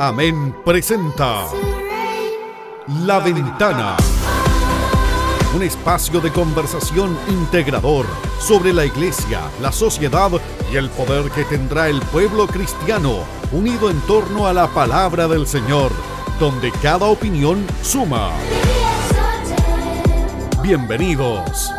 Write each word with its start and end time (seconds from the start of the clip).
Amén 0.00 0.54
presenta 0.64 1.46
La 3.04 3.18
Ventana. 3.18 3.96
Un 5.56 5.62
espacio 5.64 6.20
de 6.20 6.30
conversación 6.30 7.18
integrador 7.28 8.06
sobre 8.38 8.72
la 8.72 8.86
iglesia, 8.86 9.40
la 9.60 9.72
sociedad 9.72 10.30
y 10.72 10.76
el 10.76 10.88
poder 10.90 11.32
que 11.32 11.42
tendrá 11.42 11.88
el 11.88 12.00
pueblo 12.00 12.46
cristiano 12.46 13.24
unido 13.50 13.90
en 13.90 14.00
torno 14.02 14.46
a 14.46 14.52
la 14.52 14.68
palabra 14.68 15.26
del 15.26 15.48
Señor, 15.48 15.90
donde 16.38 16.70
cada 16.80 17.06
opinión 17.06 17.66
suma. 17.82 18.30
Bienvenidos. 20.62 21.72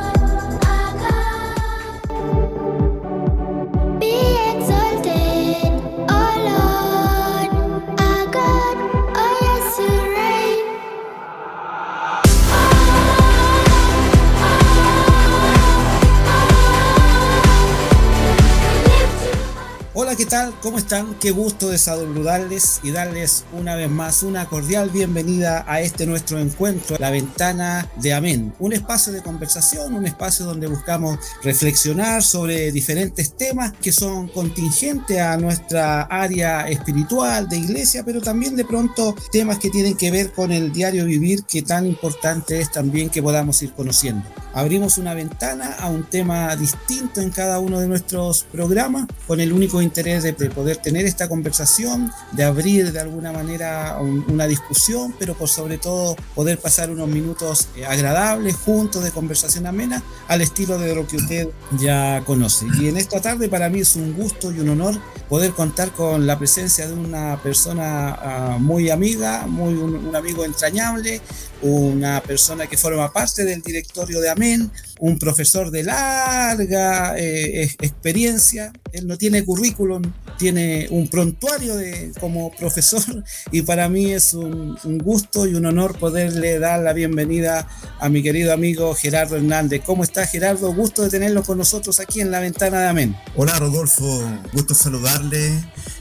¿Qué 20.17 20.25
tal? 20.25 20.55
¿Cómo 20.63 20.79
están? 20.79 21.13
Qué 21.19 21.29
gusto 21.29 21.69
de 21.69 21.77
saludarles 21.77 22.79
y 22.81 22.89
darles 22.89 23.45
una 23.53 23.75
vez 23.75 23.91
más 23.91 24.23
una 24.23 24.49
cordial 24.49 24.89
bienvenida 24.89 25.63
a 25.67 25.81
este 25.81 26.07
nuestro 26.07 26.39
encuentro, 26.39 26.97
La 26.97 27.11
Ventana 27.11 27.87
de 27.97 28.13
Amén. 28.13 28.51
Un 28.57 28.73
espacio 28.73 29.13
de 29.13 29.21
conversación, 29.21 29.93
un 29.93 30.07
espacio 30.07 30.47
donde 30.47 30.65
buscamos 30.65 31.19
reflexionar 31.43 32.23
sobre 32.23 32.71
diferentes 32.71 33.33
temas 33.37 33.73
que 33.73 33.91
son 33.91 34.29
contingentes 34.29 35.19
a 35.19 35.37
nuestra 35.37 36.01
área 36.03 36.67
espiritual 36.67 37.47
de 37.47 37.57
iglesia, 37.57 38.03
pero 38.03 38.19
también 38.19 38.55
de 38.55 38.65
pronto 38.65 39.15
temas 39.31 39.59
que 39.59 39.69
tienen 39.69 39.95
que 39.95 40.09
ver 40.09 40.31
con 40.31 40.51
el 40.51 40.73
diario 40.73 41.05
vivir 41.05 41.43
que 41.43 41.61
tan 41.61 41.85
importante 41.85 42.59
es 42.59 42.71
también 42.71 43.11
que 43.11 43.21
podamos 43.21 43.61
ir 43.61 43.73
conociendo. 43.73 44.23
Abrimos 44.53 44.97
una 44.97 45.13
ventana 45.13 45.75
a 45.79 45.87
un 45.87 46.03
tema 46.03 46.55
distinto 46.55 47.21
en 47.21 47.29
cada 47.29 47.59
uno 47.59 47.79
de 47.79 47.87
nuestros 47.87 48.43
programas 48.51 49.05
con 49.27 49.39
el 49.39 49.53
único 49.53 49.79
interés 49.79 49.98
de, 50.03 50.33
poder 50.49 50.77
tener 50.77 51.05
esta 51.05 51.27
conversación, 51.27 52.11
de 52.31 52.43
abrir 52.43 52.91
de 52.91 52.99
alguna 52.99 53.31
manera 53.31 53.97
una 53.99 54.47
discusión, 54.47 55.13
pero 55.19 55.35
por 55.35 55.49
sobre 55.49 55.77
todo 55.77 56.15
poder 56.35 56.57
pasar 56.57 56.89
unos 56.89 57.09
minutos 57.09 57.67
eh, 57.75 57.85
agradables 57.85 58.55
juntos 58.55 59.03
de 59.03 59.11
conversación 59.11 59.67
amena 59.67 60.01
al 60.27 60.41
estilo 60.41 60.77
de 60.77 60.95
lo 60.95 61.05
que 61.05 61.17
usted 61.17 61.49
ya 61.79 62.23
conoce. 62.25 62.65
Y 62.79 62.87
en 62.87 62.97
esta 62.97 63.21
tarde 63.21 63.49
para 63.49 63.69
mí 63.69 63.81
es 63.81 63.95
un 63.95 64.13
gusto 64.13 64.51
y 64.51 64.59
un 64.59 64.69
honor 64.69 64.95
poder 65.27 65.51
contar 65.51 65.91
con 65.91 66.25
la 66.25 66.39
presencia 66.39 66.87
de 66.87 66.93
una 66.93 67.41
persona 67.43 68.13
ah, 68.13 68.57
muy 68.59 68.89
amiga, 68.89 69.45
muy 69.47 69.73
un 69.73 70.15
amigo 70.15 70.45
entrañable, 70.45 71.21
una 71.61 72.21
persona 72.21 72.67
que 72.67 72.77
forma 72.77 73.11
parte 73.11 73.43
del 73.43 73.61
directorio 73.61 74.21
de 74.21 74.29
Amén, 74.29 74.71
un 74.99 75.17
profesor 75.17 75.71
de 75.71 75.83
larga 75.83 77.17
eh, 77.17 77.63
experiencia, 77.79 78.73
él 78.91 79.07
no 79.07 79.17
tiene 79.17 79.45
currículum, 79.45 80.01
tiene 80.37 80.87
un 80.89 81.07
prontuario 81.07 81.77
de, 81.77 82.11
como 82.19 82.51
profesor 82.51 83.01
y 83.51 83.61
para 83.61 83.87
mí 83.87 84.11
es 84.11 84.33
un, 84.33 84.77
gusto 84.99 85.47
y 85.47 85.55
un 85.55 85.65
honor 85.65 85.97
poderle 85.97 86.59
dar 86.59 86.81
la 86.81 86.93
bienvenida 86.93 87.67
a 87.99 88.09
mi 88.09 88.21
querido 88.21 88.53
amigo 88.53 88.93
Gerardo 88.93 89.37
Hernández. 89.37 89.81
¿Cómo 89.85 90.03
está 90.03 90.27
Gerardo? 90.27 90.73
Gusto 90.73 91.03
de 91.03 91.09
tenerlo 91.09 91.43
con 91.43 91.57
nosotros 91.57 91.99
aquí 91.99 92.19
en 92.19 92.31
la 92.31 92.41
ventana 92.41 92.81
de 92.81 92.87
Amén. 92.87 93.15
Hola 93.35 93.57
Rodolfo, 93.57 94.21
gusto 94.53 94.75
saludarle 94.75 95.51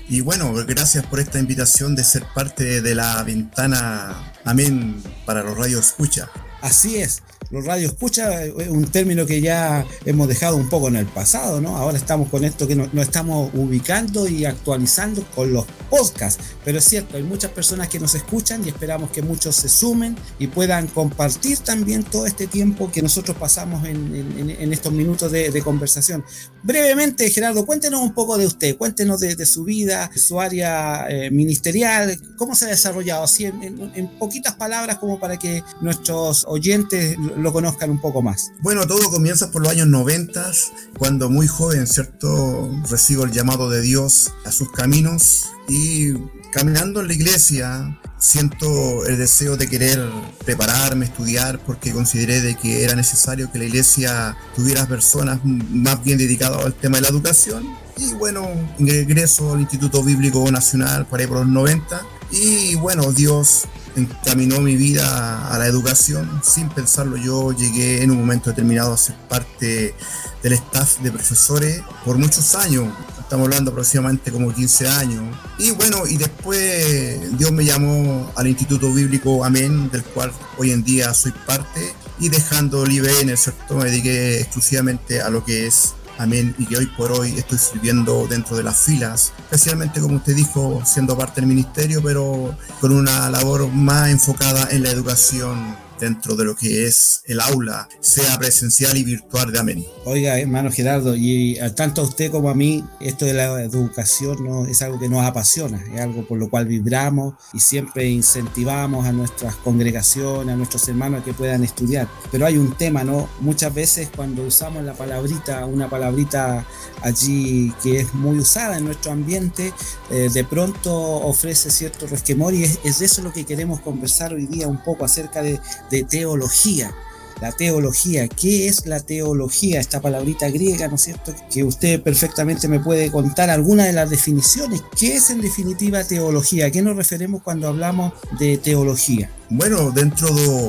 y 0.09 0.21
bueno, 0.21 0.53
gracias 0.67 1.07
por 1.07 1.21
esta 1.21 1.39
invitación 1.39 1.95
de 1.95 2.03
ser 2.03 2.25
parte 2.35 2.81
de 2.81 2.95
la 2.95 3.23
ventana 3.23 4.33
Amén 4.45 5.01
para 5.25 5.43
los 5.43 5.57
radios 5.57 5.87
escucha. 5.89 6.29
Así 6.61 6.97
es 6.97 7.23
los 7.51 7.65
radios 7.65 7.93
escucha 7.93 8.45
es 8.45 8.69
un 8.69 8.85
término 8.87 9.25
que 9.25 9.41
ya 9.41 9.87
hemos 10.05 10.29
dejado 10.29 10.57
un 10.57 10.69
poco 10.69 10.89
en 10.89 10.97
el 10.97 11.07
pasado, 11.07 11.61
¿no? 11.61 11.77
Ahora 11.77 11.97
estamos 11.97 12.29
con 12.29 12.45
esto 12.45 12.67
que 12.67 12.77
nos, 12.77 12.93
estamos 12.95 13.51
ubicando 13.55 14.29
y 14.29 14.45
actualizando 14.45 15.25
con 15.35 15.53
los 15.53 15.65
podcasts. 15.89 16.43
Pero 16.65 16.79
es 16.79 16.85
cierto, 16.85 17.17
hay 17.17 17.23
muchas 17.23 17.51
personas 17.51 17.89
que 17.89 17.99
nos 17.99 18.15
escuchan 18.15 18.65
y 18.65 18.69
esperamos 18.69 19.11
que 19.11 19.23
muchos 19.23 19.57
se 19.57 19.69
sumen 19.69 20.17
y 20.39 20.49
puedan 20.49 20.87
compartir 20.89 21.59
también 21.59 22.05
todo 22.05 22.27
este 22.27 22.47
tiempo 22.47 22.91
que 22.93 23.01
nosotros 23.01 23.37
pasamos 23.37 23.87
en, 23.87 24.73
estos 24.73 24.93
minutos 24.93 25.33
de, 25.33 25.63
conversación. 25.63 26.25
Brevemente, 26.63 27.29
Gerardo, 27.31 27.67
cuéntenos 27.67 28.01
un 28.01 28.15
poco 28.15 28.39
de 28.39 28.47
usted, 28.47 28.77
cuéntenos 28.77 29.21
de, 29.21 29.47
su 29.47 29.65
vida, 29.65 30.11
de 30.13 30.21
su 30.21 30.41
área 30.41 31.07
eh, 31.09 31.31
ministerial, 31.31 32.21
cómo 32.37 32.55
se 32.55 32.67
ha 32.67 32.69
desarrollado, 32.69 33.25
así 33.25 33.45
en 33.45 34.19
poquitas 34.19 34.55
palabras 34.55 34.99
como 34.99 35.19
para 35.19 35.39
que 35.39 35.63
nuestros 35.81 36.45
oyentes 36.47 37.17
lo 37.43 37.53
conozcan 37.53 37.91
un 37.91 38.01
poco 38.01 38.23
más. 38.23 38.53
Bueno, 38.61 38.87
todo 38.87 39.11
comienza 39.11 39.51
por 39.51 39.63
los 39.63 39.71
años 39.71 39.87
90, 39.87 40.53
cuando 40.99 41.31
muy 41.31 41.47
joven, 41.47 41.87
¿cierto? 41.87 42.71
Recibo 42.89 43.25
el 43.25 43.33
llamado 43.33 43.71
de 43.71 43.81
Dios 43.81 44.33
a 44.45 44.53
sus 44.53 44.71
caminos 44.73 45.47
y 45.69 46.15
caminando 46.53 47.01
en 47.01 47.09
la 47.09 47.15
iglesia 47.15 48.01
siento 48.19 49.07
el 49.07 49.17
deseo 49.17 49.57
de 49.57 49.69
querer 49.69 50.01
prepararme, 50.45 51.07
estudiar, 51.07 51.61
porque 51.61 51.93
consideré 51.93 52.41
de 52.41 52.57
que 52.57 52.85
era 52.85 52.95
necesario 52.95 53.51
que 53.51 53.59
la 53.59 53.65
iglesia 53.65 54.37
tuviera 54.57 54.87
personas 54.87 55.41
más 55.45 56.03
bien 56.03 56.19
dedicadas 56.19 56.65
al 56.65 56.75
tema 56.75 56.97
de 56.97 57.03
la 57.03 57.09
educación. 57.09 57.65
Y 57.97 58.15
bueno, 58.15 58.49
ingreso 58.79 59.55
al 59.55 59.61
Instituto 59.61 60.03
Bíblico 60.03 60.51
Nacional, 60.51 61.07
para 61.07 61.27
por 61.27 61.39
los 61.39 61.49
90. 61.49 62.03
Y 62.31 62.75
bueno, 62.77 63.13
Dios 63.13 63.65
encaminó 64.01 64.61
mi 64.61 64.77
vida 64.77 65.53
a 65.53 65.59
la 65.59 65.67
educación. 65.67 66.41
Sin 66.43 66.69
pensarlo, 66.69 67.17
yo 67.17 67.53
llegué 67.53 68.03
en 68.03 68.11
un 68.11 68.19
momento 68.19 68.51
determinado 68.51 68.93
a 68.93 68.97
ser 68.97 69.17
parte 69.29 69.95
del 70.43 70.53
staff 70.55 70.99
de 71.01 71.11
profesores 71.11 71.83
por 72.05 72.19
muchos 72.19 72.55
años. 72.55 72.89
Estamos 73.19 73.47
hablando 73.47 73.71
aproximadamente 73.73 74.33
como 74.33 74.55
15 74.55 74.89
años. 74.89 75.23
Y 75.59 75.73
bueno, 75.73 76.07
y 76.07 76.17
después 76.17 77.37
Dios 77.37 77.53
me 77.53 77.65
llamó 77.65 78.33
al 78.37 78.47
Instituto 78.47 78.93
Bíblico 78.93 79.45
Amén, 79.45 79.91
del 79.91 80.03
cual 80.03 80.33
hoy 80.57 80.71
en 80.71 80.83
día 80.83 81.13
soy 81.13 81.33
parte. 81.47 81.93
Y 82.21 82.31
dejando 82.31 82.85
el 82.85 82.93
IBN, 82.93 83.37
¿cierto? 83.37 83.77
Me 83.77 83.85
dediqué 83.85 84.41
exclusivamente 84.41 85.21
a 85.21 85.31
lo 85.31 85.45
que 85.45 85.67
es 85.67 85.95
amén, 86.19 86.55
y 86.59 86.67
que 86.67 86.77
hoy 86.77 86.87
por 86.87 87.13
hoy 87.13 87.33
estoy 87.39 87.59
sirviendo 87.59 88.27
dentro 88.29 88.57
de 88.57 88.63
las 88.63 88.79
filas, 88.81 89.33
especialmente 89.39 90.01
como 90.01 90.17
usted 90.17 90.35
dijo, 90.35 90.83
siendo 90.85 91.17
parte 91.17 91.41
del 91.41 91.49
ministerio, 91.49 92.03
pero 92.03 92.55
con 92.81 92.93
una 92.93 93.31
labor 93.31 93.69
más 93.69 94.11
enfocada 94.11 94.69
en 94.71 94.83
la 94.83 94.91
educación 94.91 95.88
dentro 96.01 96.37
de 96.37 96.45
lo 96.45 96.57
que 96.57 96.87
es 96.87 97.23
el 97.25 97.41
aula, 97.41 97.89
sea 98.01 98.39
presencial 98.39 98.97
y 98.97 99.05
virtual 99.05 99.53
de 99.53 99.59
Amén. 99.59 99.85
Oiga, 100.05 100.39
hermano 100.39 100.71
Gerardo, 100.71 101.15
y 101.17 101.59
tanto 101.75 102.03
a 102.03 102.05
usted 102.05 102.31
como 102.31 102.51
a 102.51 102.55
mí, 102.55 102.85
esto 103.01 103.25
de 103.25 103.35
la 103.35 103.63
educación 103.63 104.45
¿no? 104.45 104.67
es 104.67 104.83
algo 104.83 104.99
que 104.99 105.09
nos 105.09 105.25
apasiona, 105.25 105.83
es 105.95 106.01
algo 106.01 106.27
por 106.27 106.39
lo 106.39 106.49
cual 106.49 106.67
vibramos 106.67 107.35
y 107.53 107.61
siempre 107.61 108.09
incentivamos 108.09 109.07
a 109.07 109.13
nuestras 109.13 109.55
congregaciones, 109.57 110.55
a 110.55 110.57
nuestros 110.57 110.89
hermanos 110.89 111.23
a 111.23 111.25
que 111.25 111.35
puedan 111.35 111.65
estudiar. 111.65 112.09
Pero 112.31 112.47
hay 112.47 112.57
un 112.57 112.77
tema, 112.77 113.05
¿no? 113.05 113.29
Muchas 113.41 113.75
veces 113.75 114.09
cuando 114.15 114.45
usamos 114.45 114.85
la 114.85 114.95
palabrita, 114.95 115.67
una 115.67 115.89
palabrita 115.89 116.67
allí 117.03 117.73
que 117.83 118.01
es 118.01 118.15
muy 118.15 118.39
usada 118.39 118.79
en 118.79 118.85
nuestro 118.85 119.13
ambiente, 119.13 119.73
eh, 120.11 120.29
de 120.33 120.45
pronto 120.45 120.93
ofrece 120.95 121.71
cierto 121.71 122.07
resquemor 122.07 122.55
y 122.55 122.65
es, 122.65 122.79
es 122.85 122.99
de 123.01 123.07
eso 123.07 123.23
lo 123.23 123.33
que 123.33 123.45
queremos 123.45 123.81
conversar 123.81 124.33
hoy 124.33 124.47
día 124.47 124.69
un 124.69 124.83
poco 124.83 125.05
acerca 125.05 125.43
de, 125.43 125.61
de 125.91 126.05
teología. 126.05 126.95
La 127.41 127.53
teología, 127.53 128.27
¿qué 128.27 128.67
es 128.67 128.87
la 128.87 128.99
teología? 128.99 129.79
Esta 129.79 130.01
palabrita 130.01 130.51
griega, 130.51 130.89
¿no 130.89 130.97
es 130.97 131.03
cierto? 131.03 131.33
Que 131.53 131.63
usted 131.63 132.03
perfectamente 132.03 132.67
me 132.67 132.81
puede 132.81 133.13
contar 133.13 133.49
alguna 133.49 133.85
de 133.85 133.93
las 133.93 134.11
definiciones. 134.11 134.83
¿Qué 134.99 135.15
es 135.15 135.31
en 135.31 135.41
definitiva 135.41 136.03
teología? 136.03 136.67
¿A 136.67 136.71
qué 136.73 136.83
nos 136.83 136.97
referimos 136.97 137.43
cuando 137.43 137.69
hablamos 137.69 138.13
de 138.41 138.59
teología? 138.59 139.31
Bueno, 139.51 139.93
dentro 139.93 140.29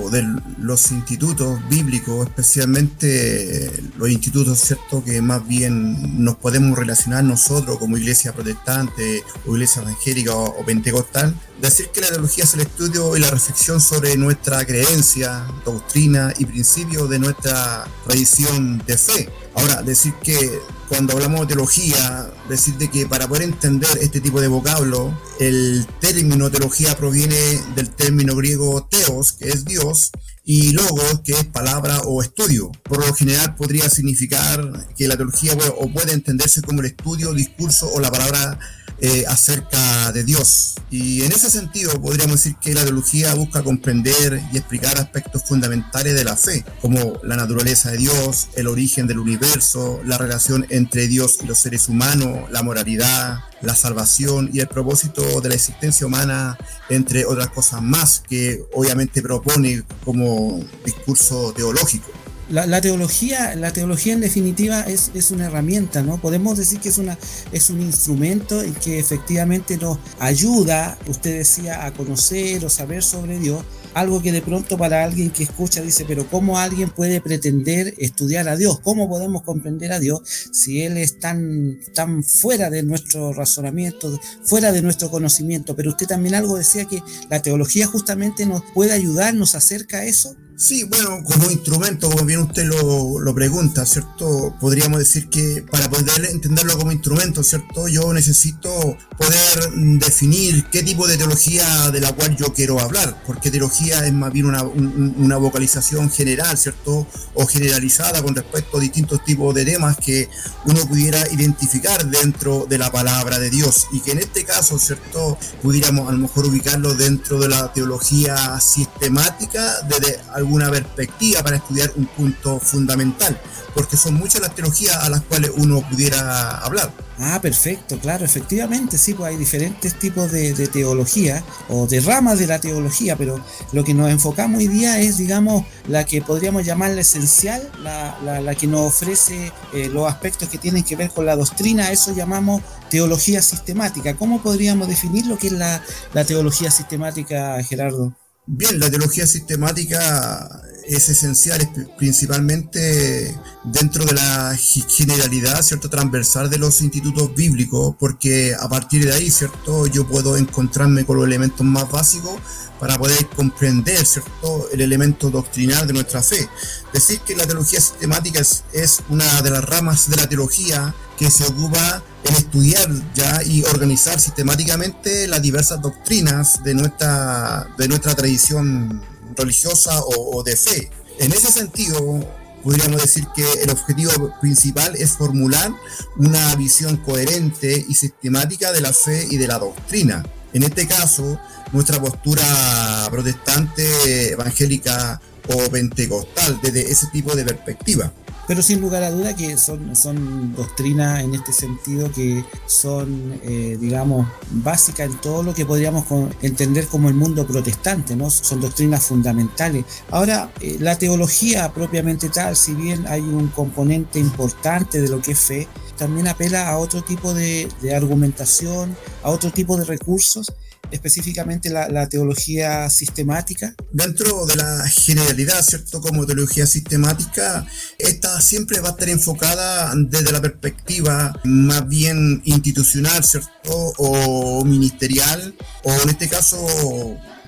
de 0.10 0.26
los 0.58 0.92
institutos 0.94 1.60
bíblicos, 1.68 2.28
especialmente 2.28 3.70
los 3.98 4.10
institutos, 4.10 4.58
¿cierto?, 4.58 5.04
que 5.04 5.22
más 5.22 5.46
bien 5.46 6.24
nos 6.24 6.38
podemos 6.38 6.80
relacionar 6.80 7.26
nosotros 7.26 7.78
como 7.78 7.98
iglesia 7.98 8.32
protestante 8.32 9.22
o 9.46 9.54
iglesia 9.56 9.82
evangélica 9.82 10.34
o, 10.34 10.64
pentecostal, 10.66 11.36
decir 11.62 11.90
que 11.94 12.00
la 12.00 12.08
teología 12.08 12.46
es 12.46 12.54
el 12.54 12.62
estudio 12.62 13.18
y 13.18 13.20
la 13.20 13.30
reflexión 13.30 13.82
sobre 13.82 14.16
nuestra 14.16 14.64
creencia, 14.66 15.46
doctrina 15.66 16.34
y 16.38 16.46
principios 16.46 17.10
de 17.10 17.20
nuestra 17.20 17.86
tradición 18.06 18.82
de 18.88 18.98
fe. 18.98 19.30
Ahora, 19.56 19.82
decir 19.82 20.14
que 20.24 20.58
cuando 20.88 21.14
hablamos 21.14 21.42
de 21.42 21.48
teología, 21.48 22.30
decir 22.50 22.76
de 22.76 22.90
que 22.90 23.06
para 23.06 23.28
poder 23.28 23.44
entender 23.44 23.90
este 24.02 24.20
tipo 24.20 24.42
de 24.42 24.48
vocablo, 24.48 25.18
el 25.40 25.86
término 26.02 26.50
teología 26.50 26.98
proviene 26.98 27.38
del 27.76 27.90
término 27.90 28.36
griego 28.36 28.88
teos, 28.90 29.34
que 29.34 29.50
es 29.50 29.64
Dios, 29.66 30.12
y 30.44 30.72
logos, 30.72 31.22
que 31.24 31.34
es 31.34 31.46
palabra 31.46 32.00
o 32.06 32.24
estudio. 32.24 32.72
Por 32.84 33.06
lo 33.06 33.14
general 33.14 33.56
podría 33.56 33.88
significar 33.88 34.88
que 34.98 35.08
la 35.08 35.16
teología 35.16 35.56
o 35.78 35.94
puede 35.94 36.14
entenderse 36.14 36.64
como 36.64 36.82
el 36.82 36.88
estudio, 36.88 37.34
discurso 37.34 37.88
o 37.94 38.00
la 38.00 38.10
palabra 38.10 38.58
eh, 39.02 39.26
acerca 39.28 40.12
de 40.12 40.24
Dios. 40.24 40.76
Y 40.92 41.22
en 41.22 41.32
ese 41.32 41.50
sentido 41.50 42.02
podríamos 42.02 42.38
decir 42.38 42.56
que 42.62 42.74
la 42.74 42.84
teología 42.84 43.34
busca 43.36 43.64
comprender 43.64 44.42
y 44.52 44.58
explicar 44.58 44.98
aspectos 44.98 45.44
fundamentales 45.44 46.16
de 46.16 46.24
la 46.24 46.36
fe, 46.36 46.66
como 46.82 47.20
la 47.24 47.36
naturaleza 47.36 47.92
de 47.92 47.98
Dios, 47.98 48.50
el 48.56 48.68
origen 48.68 49.08
del 49.08 49.20
universo, 49.20 50.02
la 50.06 50.18
relación 50.18 50.66
entre 50.70 51.08
Dios 51.08 51.40
y 51.44 51.48
los 51.48 51.60
seres 51.60 51.90
humanos, 51.90 52.50
la 52.52 52.64
moralidad, 52.64 53.40
la 53.62 53.76
salvación 53.76 54.50
y 54.54 54.60
el 54.60 54.68
propósito 54.68 55.42
de 55.42 55.50
la 55.50 55.56
existencia 55.56 56.08
humana, 56.08 56.58
entre 56.90 57.26
otras 57.26 57.50
cosas 57.50 57.82
más 57.82 58.24
que 58.28 58.64
obviamente 58.74 59.22
propone 59.22 59.84
como 60.04 60.64
discurso 60.86 61.54
teológico. 61.56 62.12
La, 62.50 62.82
teología, 62.82 63.56
la 63.56 63.72
teología 63.72 64.14
en 64.14 64.22
definitiva 64.22 64.82
es, 64.82 65.12
es, 65.14 65.30
una 65.30 65.46
herramienta, 65.46 66.02
¿no? 66.02 66.20
Podemos 66.20 66.58
decir 66.58 66.80
que 66.80 66.90
es, 66.90 66.98
una, 66.98 67.16
es 67.52 67.70
un 67.70 67.80
instrumento 67.80 68.64
en 68.64 68.74
que 68.74 68.98
efectivamente 68.98 69.78
nos 69.78 70.00
ayuda, 70.20 70.98
usted 71.08 71.38
decía, 71.38 71.86
a 71.86 71.94
conocer 71.94 72.66
o 72.66 72.70
saber 72.70 73.04
sobre 73.04 73.38
Dios, 73.38 73.64
algo 73.94 74.22
que 74.22 74.32
de 74.32 74.42
pronto 74.42 74.78
para 74.78 75.04
alguien 75.04 75.30
que 75.30 75.44
escucha 75.44 75.82
dice, 75.82 76.06
pero 76.08 76.28
¿cómo 76.28 76.58
alguien 76.58 76.90
puede 76.90 77.22
pretender 77.22 77.94
estudiar 77.98 78.48
a 78.48 78.56
Dios? 78.56 78.80
¿Cómo 78.80 79.08
podemos 79.08 79.44
comprender 79.44 79.92
a 79.92 80.00
Dios 80.00 80.22
si 80.52 80.82
Él 80.82 80.98
es 80.98 81.20
tan, 81.20 81.80
tan 81.94 82.24
fuera 82.24 82.70
de 82.70 82.82
nuestro 82.84 83.34
razonamiento, 83.34 84.20
fuera 84.44 84.72
de 84.72 84.82
nuestro 84.82 85.12
conocimiento? 85.12 85.76
Pero 85.76 85.92
usted 85.92 86.08
también 86.08 86.36
algo 86.36 86.58
decía 86.58 86.86
que 86.86 87.04
la 87.30 87.42
teología 87.42 87.88
justamente 87.88 88.46
nos 88.46 88.64
puede 88.74 88.94
ayudar, 88.94 89.34
nos 89.34 89.56
acerca 89.56 89.98
a 89.98 90.06
eso. 90.06 90.36
Sí, 90.60 90.84
bueno, 90.84 91.24
como 91.24 91.50
instrumento, 91.50 92.10
como 92.10 92.26
bien 92.26 92.42
usted 92.42 92.66
lo, 92.66 93.34
pregunta, 93.34 93.86
¿cierto? 93.86 94.54
Podríamos 94.60 95.00
decir 95.00 95.30
que 95.30 95.64
para 95.72 95.90
poder 95.90 96.26
entenderlo 96.26 96.78
como 96.78 96.92
instrumento, 96.92 97.44
¿cierto? 97.44 97.88
Yo 97.88 98.12
necesito 98.12 98.70
poder 99.18 99.72
definir 100.00 100.66
qué 100.66 100.84
tipo 100.84 101.08
de 101.08 101.16
teología 101.16 101.90
de 101.92 102.02
la 102.02 102.12
cual 102.12 102.36
yo 102.36 102.54
quiero 102.54 102.78
hablar, 102.82 103.24
porque 103.26 103.52
teología 103.52 104.06
es 104.06 104.12
más 104.12 104.34
bien 104.34 104.48
una, 104.48 104.64
una 104.64 105.38
vocalización 105.38 106.12
general, 106.12 106.58
¿cierto? 106.58 107.08
O 107.36 107.46
generalizada 107.46 108.22
con 108.22 108.36
respecto 108.36 108.80
a 108.80 108.82
distintos 108.82 109.24
tipos 109.24 109.56
de 109.56 109.64
temas 109.64 109.96
que 109.96 110.28
uno 110.66 110.86
pudiera 110.88 111.26
identificar 111.32 112.06
dentro 112.06 112.66
de 112.68 112.78
la 112.78 112.92
palabra 112.92 113.40
de 113.40 113.50
Dios 113.50 113.88
y 113.94 114.02
que 114.02 114.12
en 114.12 114.20
este 114.20 114.44
caso, 114.44 114.78
¿cierto? 114.78 115.38
Pudiéramos 115.62 116.10
a 116.10 116.12
lo 116.12 116.18
mejor 116.18 116.48
ubicarlo 116.48 116.96
dentro 116.96 117.40
de 117.40 117.48
la 117.48 117.72
teología 117.72 118.60
sistemática 118.60 119.84
desde 119.88 120.20
una 120.50 120.70
perspectiva 120.70 121.44
para 121.44 121.58
estudiar 121.58 121.92
un 121.96 122.06
punto 122.08 122.60
fundamental, 122.60 123.40
porque 123.74 123.98
son 123.98 124.16
muchas 124.16 124.42
las 124.42 124.56
teologías 124.56 124.96
a 124.96 125.10
las 125.10 125.22
cuales 125.22 125.52
uno 125.56 125.82
pudiera 125.90 126.60
hablar. 126.60 126.92
Ah, 127.22 127.40
perfecto, 127.42 128.00
claro, 128.00 128.24
efectivamente, 128.24 128.98
sí, 128.98 129.14
pues 129.14 129.30
hay 129.30 129.36
diferentes 129.36 130.00
tipos 130.00 130.32
de, 130.32 130.54
teología 130.70 131.44
o 131.68 131.86
de 131.86 132.00
ramas 132.00 132.40
de 132.40 132.48
la 132.48 132.60
teología, 132.60 133.18
pero 133.18 133.44
lo 133.74 133.84
que 133.84 133.94
nos 133.94 134.10
enfocamos 134.10 134.60
hoy 134.60 134.70
día 134.70 135.00
es, 135.00 135.18
digamos, 135.18 135.66
la 135.88 136.06
que 136.06 136.22
podríamos 136.22 136.66
llamar 136.66 136.92
la 136.92 137.02
esencial, 137.02 137.70
la, 137.84 138.56
que 138.56 138.68
nos 138.68 138.88
ofrece 138.88 139.52
eh, 139.74 139.90
los 139.90 140.08
aspectos 140.08 140.48
que 140.48 140.58
tienen 140.58 140.84
que 140.84 140.96
ver 140.96 141.10
con 141.10 141.26
la 141.26 141.36
doctrina, 141.36 141.92
eso 141.92 142.14
llamamos 142.16 142.62
teología 142.90 143.42
sistemática. 143.42 144.16
¿Cómo 144.16 144.42
podríamos 144.42 144.88
definir 144.88 145.26
lo 145.26 145.38
que 145.38 145.48
es 145.48 145.54
la 145.54 146.26
teología 146.26 146.72
sistemática, 146.72 147.62
Gerardo? 147.64 148.14
Bien, 148.52 148.80
la 148.80 148.90
teología 148.90 149.28
sistemática 149.28 150.64
es 150.88 151.08
esencial 151.08 151.70
principalmente 152.00 153.40
dentro 153.64 154.04
de 154.06 154.14
la 154.14 154.58
generalidad, 154.88 155.62
¿cierto? 155.62 155.88
Transversal 155.88 156.50
de 156.50 156.58
los 156.58 156.82
institutos 156.82 157.36
bíblicos, 157.36 157.96
porque 158.00 158.56
a 158.60 158.68
partir 158.68 159.06
de 159.06 159.14
ahí, 159.14 159.30
¿cierto? 159.30 159.86
Yo 159.86 160.08
puedo 160.08 160.36
encontrarme 160.36 161.06
con 161.06 161.18
los 161.18 161.28
elementos 161.28 161.64
más 161.64 161.92
básicos 161.92 162.40
para 162.80 162.98
poder 162.98 163.28
comprender, 163.36 164.04
¿cierto? 164.04 164.68
El 164.74 164.82
elemento 164.82 165.30
doctrinal 165.30 165.86
de 165.86 165.94
nuestra 165.94 166.24
fe. 166.24 166.50
Decir 166.92 167.20
que 167.20 167.36
la 167.36 167.46
teología 167.46 167.80
sistemática 167.80 168.40
es, 168.40 168.64
es 168.74 169.04
una 169.10 169.44
de 169.44 169.52
las 169.52 169.64
ramas 169.64 170.10
de 170.10 170.16
la 170.16 170.28
teología 170.28 170.96
que 171.20 171.30
se 171.30 171.44
ocupa 171.46 172.02
en 172.24 172.34
estudiar 172.34 172.90
ya 173.14 173.44
y 173.44 173.62
organizar 173.64 174.18
sistemáticamente 174.22 175.28
las 175.28 175.42
diversas 175.42 175.82
doctrinas 175.82 176.64
de 176.64 176.74
nuestra, 176.74 177.68
de 177.78 177.90
nuestra 177.90 178.16
tradición 178.16 179.02
religiosa 179.36 180.02
o, 180.06 180.42
de 180.44 180.56
fe. 180.56 180.90
En 181.20 181.34
ese 181.34 181.52
sentido, 181.52 182.26
podríamos 182.64 183.02
decir 183.02 183.28
que 183.36 183.46
el 183.64 183.70
objetivo 183.70 184.34
principal 184.40 184.96
es 184.96 185.12
formular 185.12 185.74
una 186.16 186.56
visión 186.56 186.96
coherente 186.96 187.86
y 187.90 187.94
sistemática 187.96 188.72
de 188.72 188.80
la 188.80 188.94
fe 188.94 189.28
y 189.30 189.36
de 189.36 189.48
la 189.48 189.60
doctrina. 189.60 190.24
En 190.54 190.64
este 190.64 190.88
caso, 190.88 191.38
nuestra 191.74 192.00
postura 192.00 193.08
protestante, 193.12 194.32
evangélica 194.32 195.20
o 195.50 195.70
pentecostal, 195.70 196.60
desde 196.64 196.90
ese 196.90 197.08
tipo 197.08 197.36
de 197.36 197.44
perspectiva 197.44 198.10
pero 198.50 198.64
sin 198.64 198.82
lugar 198.82 199.04
a 199.04 199.12
duda 199.12 199.36
que 199.36 199.60
son, 199.60 199.96
son 199.96 200.56
doctrinas 200.56 201.24
en 201.24 201.36
este 201.36 201.54
sentido 201.54 202.12
que 202.12 202.44
son, 202.66 203.40
eh, 203.44 203.78
digamos, 203.80 204.28
básicas 204.50 205.08
en 205.08 205.22
todo 205.22 205.44
lo 205.44 205.54
que 205.54 205.68
podríamos 205.68 206.06
entender 206.42 206.88
como 206.88 207.10
el 207.10 207.14
mundo 207.14 207.46
protestante, 207.46 208.16
¿no? 208.16 208.32
Son 208.32 208.60
doctrinas 208.60 209.04
fundamentales. 209.04 209.86
Ahora, 210.10 210.52
eh, 210.62 210.78
la 210.80 210.98
teología 210.98 211.72
propiamente 211.72 212.30
tal, 212.30 212.56
si 212.56 212.74
bien 212.74 213.06
hay 213.08 213.22
un 213.22 213.50
componente 213.50 214.18
importante 214.18 215.00
de 215.00 215.10
lo 215.10 215.22
que 215.22 215.34
es 215.34 215.40
fe, 215.40 215.68
también 215.96 216.28
apela 216.28 216.70
a 216.70 216.80
otro 216.80 217.04
tipo 217.04 217.36
de, 217.36 217.70
de 217.84 217.96
argumentación, 217.96 218.98
a 219.22 219.30
otro 219.30 219.52
tipo 219.52 219.78
de 219.78 219.86
recursos 219.86 220.52
específicamente 220.92 221.70
la, 221.70 222.08
teología 222.10 222.90
sistemática? 222.90 223.76
Dentro 223.92 224.46
de 224.46 224.56
la 224.56 224.88
generalidad, 224.88 225.62
¿cierto? 225.62 226.02
Como 226.02 226.26
teología 226.26 226.66
sistemática, 226.66 227.66
esta 227.98 228.40
siempre 228.42 228.80
va 228.80 228.90
a 228.90 228.92
estar 228.92 229.10
enfocada 229.10 229.94
desde 229.96 230.32
la 230.32 230.42
perspectiva 230.42 231.40
más 231.44 231.88
bien 231.88 232.42
institucional, 232.46 233.24
¿cierto? 233.24 233.50
O 233.98 234.64
ministerial, 234.66 235.54
o 235.84 235.94
en 235.94 236.10
este 236.10 236.30
caso 236.30 236.58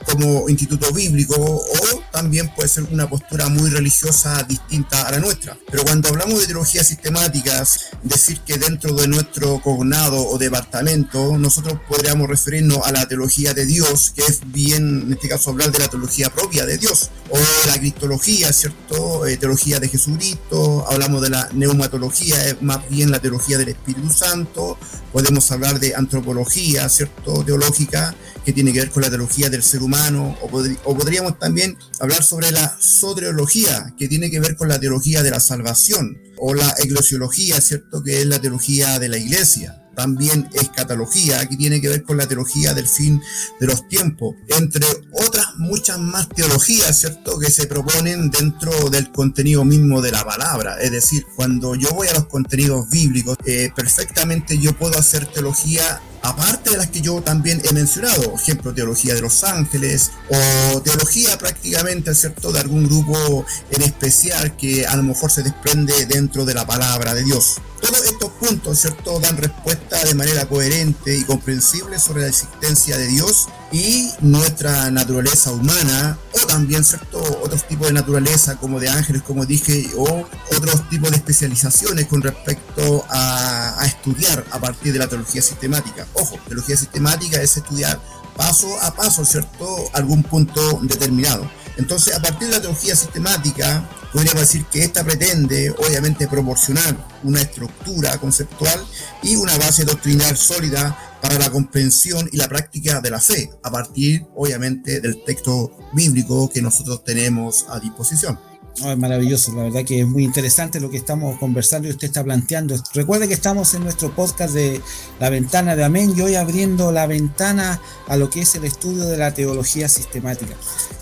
como 0.05 0.49
instituto 0.49 0.91
bíblico 0.91 1.35
o 1.35 2.01
también 2.11 2.53
puede 2.53 2.69
ser 2.69 2.83
una 2.91 3.09
postura 3.09 3.49
muy 3.49 3.69
religiosa 3.69 4.43
distinta 4.43 5.03
a 5.03 5.11
la 5.11 5.19
nuestra. 5.19 5.57
Pero 5.69 5.83
cuando 5.83 6.09
hablamos 6.09 6.39
de 6.39 6.47
teologías 6.47 6.87
sistemáticas, 6.87 7.91
decir 8.03 8.41
que 8.41 8.57
dentro 8.57 8.93
de 8.93 9.07
nuestro 9.07 9.61
cognado 9.61 10.27
o 10.27 10.37
departamento 10.37 11.37
nosotros 11.37 11.79
podríamos 11.87 12.27
referirnos 12.27 12.79
a 12.85 12.91
la 12.91 13.07
teología 13.07 13.53
de 13.53 13.65
Dios, 13.65 14.11
que 14.15 14.23
es 14.23 14.39
bien, 14.45 15.03
en 15.05 15.13
este 15.13 15.29
caso, 15.29 15.51
hablar 15.51 15.71
de 15.71 15.79
la 15.79 15.87
teología 15.87 16.29
propia 16.29 16.65
de 16.65 16.77
Dios, 16.77 17.09
o 17.29 17.37
la 17.67 17.77
cristología, 17.77 18.51
¿cierto? 18.51 19.25
Eh, 19.25 19.37
teología 19.37 19.79
de 19.79 19.87
Jesucristo, 19.87 20.85
hablamos 20.89 21.21
de 21.21 21.29
la 21.29 21.49
neumatología, 21.53 22.45
es 22.45 22.61
más 22.61 22.87
bien 22.89 23.11
la 23.11 23.19
teología 23.19 23.57
del 23.57 23.69
Espíritu 23.69 24.09
Santo, 24.09 24.77
podemos 25.11 25.49
hablar 25.51 25.79
de 25.79 25.95
antropología, 25.95 26.87
¿cierto? 26.89 27.43
Teológica, 27.43 28.15
que 28.45 28.53
tiene 28.53 28.73
que 28.73 28.79
ver 28.79 28.89
con 28.89 29.03
la 29.03 29.09
teología 29.09 29.49
del 29.49 29.63
ser 29.63 29.81
humano, 29.81 29.90
o, 29.93 30.95
podríamos 30.95 31.37
también 31.39 31.77
hablar 31.99 32.23
sobre 32.23 32.51
la 32.51 32.77
soteriología, 32.79 33.93
que 33.97 34.07
tiene 34.07 34.29
que 34.29 34.39
ver 34.39 34.55
con 34.55 34.67
la 34.67 34.79
teología 34.79 35.23
de 35.23 35.31
la 35.31 35.39
salvación, 35.39 36.21
o 36.37 36.53
la 36.53 36.73
eclesiología, 36.79 37.61
¿cierto?, 37.61 38.03
que 38.03 38.21
es 38.21 38.25
la 38.25 38.39
teología 38.39 38.99
de 38.99 39.09
la 39.09 39.17
iglesia. 39.17 39.77
También 39.95 40.49
escatología, 40.53 41.47
que 41.47 41.57
tiene 41.57 41.81
que 41.81 41.89
ver 41.89 42.03
con 42.03 42.17
la 42.17 42.27
teología 42.27 42.73
del 42.73 42.87
fin 42.87 43.21
de 43.59 43.67
los 43.67 43.87
tiempos, 43.89 44.35
entre 44.47 44.87
otras 45.11 45.45
muchas 45.57 45.99
más 45.99 46.29
teologías, 46.29 46.99
¿cierto?, 46.99 47.37
que 47.37 47.51
se 47.51 47.67
proponen 47.67 48.31
dentro 48.31 48.89
del 48.89 49.11
contenido 49.11 49.65
mismo 49.65 50.01
de 50.01 50.11
la 50.11 50.23
palabra. 50.23 50.77
Es 50.81 50.91
decir, 50.91 51.25
cuando 51.35 51.75
yo 51.75 51.89
voy 51.91 52.07
a 52.07 52.13
los 52.13 52.25
contenidos 52.25 52.89
bíblicos, 52.89 53.37
eh, 53.45 53.71
perfectamente 53.75 54.57
yo 54.57 54.75
puedo 54.75 54.97
hacer 54.97 55.25
teología 55.27 56.01
aparte 56.21 56.71
de 56.71 56.77
las 56.77 56.89
que 56.89 57.01
yo 57.01 57.21
también 57.21 57.61
he 57.63 57.73
mencionado, 57.73 58.35
ejemplo, 58.35 58.73
teología 58.73 59.13
de 59.15 59.21
los 59.21 59.43
ángeles 59.43 60.11
o 60.29 60.81
teología 60.81 61.37
prácticamente, 61.37 62.13
¿cierto?, 62.15 62.51
de 62.51 62.59
algún 62.59 62.87
grupo 62.87 63.45
en 63.71 63.81
especial 63.81 64.55
que 64.57 64.85
a 64.85 64.95
lo 64.95 65.03
mejor 65.03 65.31
se 65.31 65.43
desprende 65.43 66.05
dentro 66.05 66.45
de 66.45 66.53
la 66.53 66.65
palabra 66.65 67.13
de 67.13 67.23
Dios. 67.23 67.61
Todos 67.81 68.05
estos 68.05 68.29
puntos, 68.31 68.79
¿cierto?, 68.79 69.19
dan 69.19 69.37
respuesta 69.37 70.03
de 70.03 70.13
manera 70.13 70.47
coherente 70.47 71.17
y 71.17 71.23
comprensible 71.23 71.99
sobre 71.99 72.21
la 72.21 72.27
existencia 72.27 72.97
de 72.97 73.07
Dios 73.07 73.47
y 73.71 74.11
nuestra 74.19 74.91
naturaleza 74.91 75.51
humana 75.51 76.17
o 76.33 76.45
también, 76.45 76.83
¿cierto?, 76.83 77.19
otros 77.43 77.67
tipos 77.67 77.87
de 77.87 77.93
naturaleza 77.93 78.55
como 78.57 78.79
de 78.79 78.89
ángeles, 78.89 79.21
como 79.21 79.45
dije, 79.45 79.89
o 79.97 80.27
otros 80.57 80.89
tipos 80.89 81.09
de 81.11 81.17
especializaciones 81.17 82.07
con 82.07 82.21
respecto 82.21 83.05
a, 83.09 83.81
a 83.81 83.85
estudiar 83.85 84.45
a 84.51 84.59
partir 84.59 84.91
de 84.93 84.99
la 84.99 85.07
teología 85.07 85.41
sistemática. 85.41 86.05
Ojo, 86.13 86.37
teología 86.47 86.75
sistemática 86.75 87.41
es 87.41 87.55
estudiar 87.57 87.99
paso 88.35 88.67
a 88.81 88.93
paso, 88.93 89.23
¿cierto?, 89.23 89.67
algún 89.93 90.23
punto 90.23 90.79
determinado. 90.83 91.49
Entonces, 91.77 92.13
a 92.13 92.21
partir 92.21 92.49
de 92.49 92.55
la 92.55 92.61
teología 92.61 92.95
sistemática, 92.95 93.89
podríamos 94.11 94.41
decir 94.41 94.65
que 94.65 94.83
esta 94.83 95.03
pretende, 95.03 95.71
obviamente, 95.71 96.27
proporcionar 96.27 97.07
una 97.23 97.41
estructura 97.41 98.17
conceptual 98.17 98.85
y 99.23 99.37
una 99.37 99.57
base 99.57 99.85
doctrinal 99.85 100.35
sólida 100.35 101.10
para 101.21 101.37
la 101.37 101.49
comprensión 101.49 102.29
y 102.31 102.37
la 102.37 102.47
práctica 102.47 103.01
de 103.01 103.09
la 103.11 103.19
fe, 103.19 103.49
a 103.63 103.71
partir 103.71 104.25
obviamente 104.35 104.99
del 105.01 105.23
texto 105.23 105.71
bíblico 105.93 106.49
que 106.49 106.61
nosotros 106.61 107.03
tenemos 107.03 107.65
a 107.69 107.79
disposición 107.79 108.50
es 108.77 108.97
maravilloso, 108.97 109.53
la 109.53 109.63
verdad 109.63 109.83
que 109.83 110.01
es 110.01 110.07
muy 110.07 110.23
interesante 110.23 110.79
lo 110.79 110.89
que 110.89 110.97
estamos 110.97 111.37
conversando 111.39 111.87
y 111.87 111.91
usted 111.91 112.07
está 112.07 112.23
planteando. 112.23 112.75
Recuerde 112.93 113.27
que 113.27 113.33
estamos 113.33 113.73
en 113.73 113.83
nuestro 113.83 114.15
podcast 114.15 114.53
de 114.53 114.81
La 115.19 115.29
Ventana 115.29 115.75
de 115.75 115.83
Amén 115.83 116.13
y 116.15 116.21
hoy 116.21 116.35
abriendo 116.35 116.91
la 116.91 117.05
ventana 117.05 117.79
a 118.07 118.17
lo 118.17 118.29
que 118.29 118.41
es 118.41 118.55
el 118.55 118.65
estudio 118.65 119.05
de 119.05 119.17
la 119.17 119.33
teología 119.33 119.87
sistemática. 119.87 120.55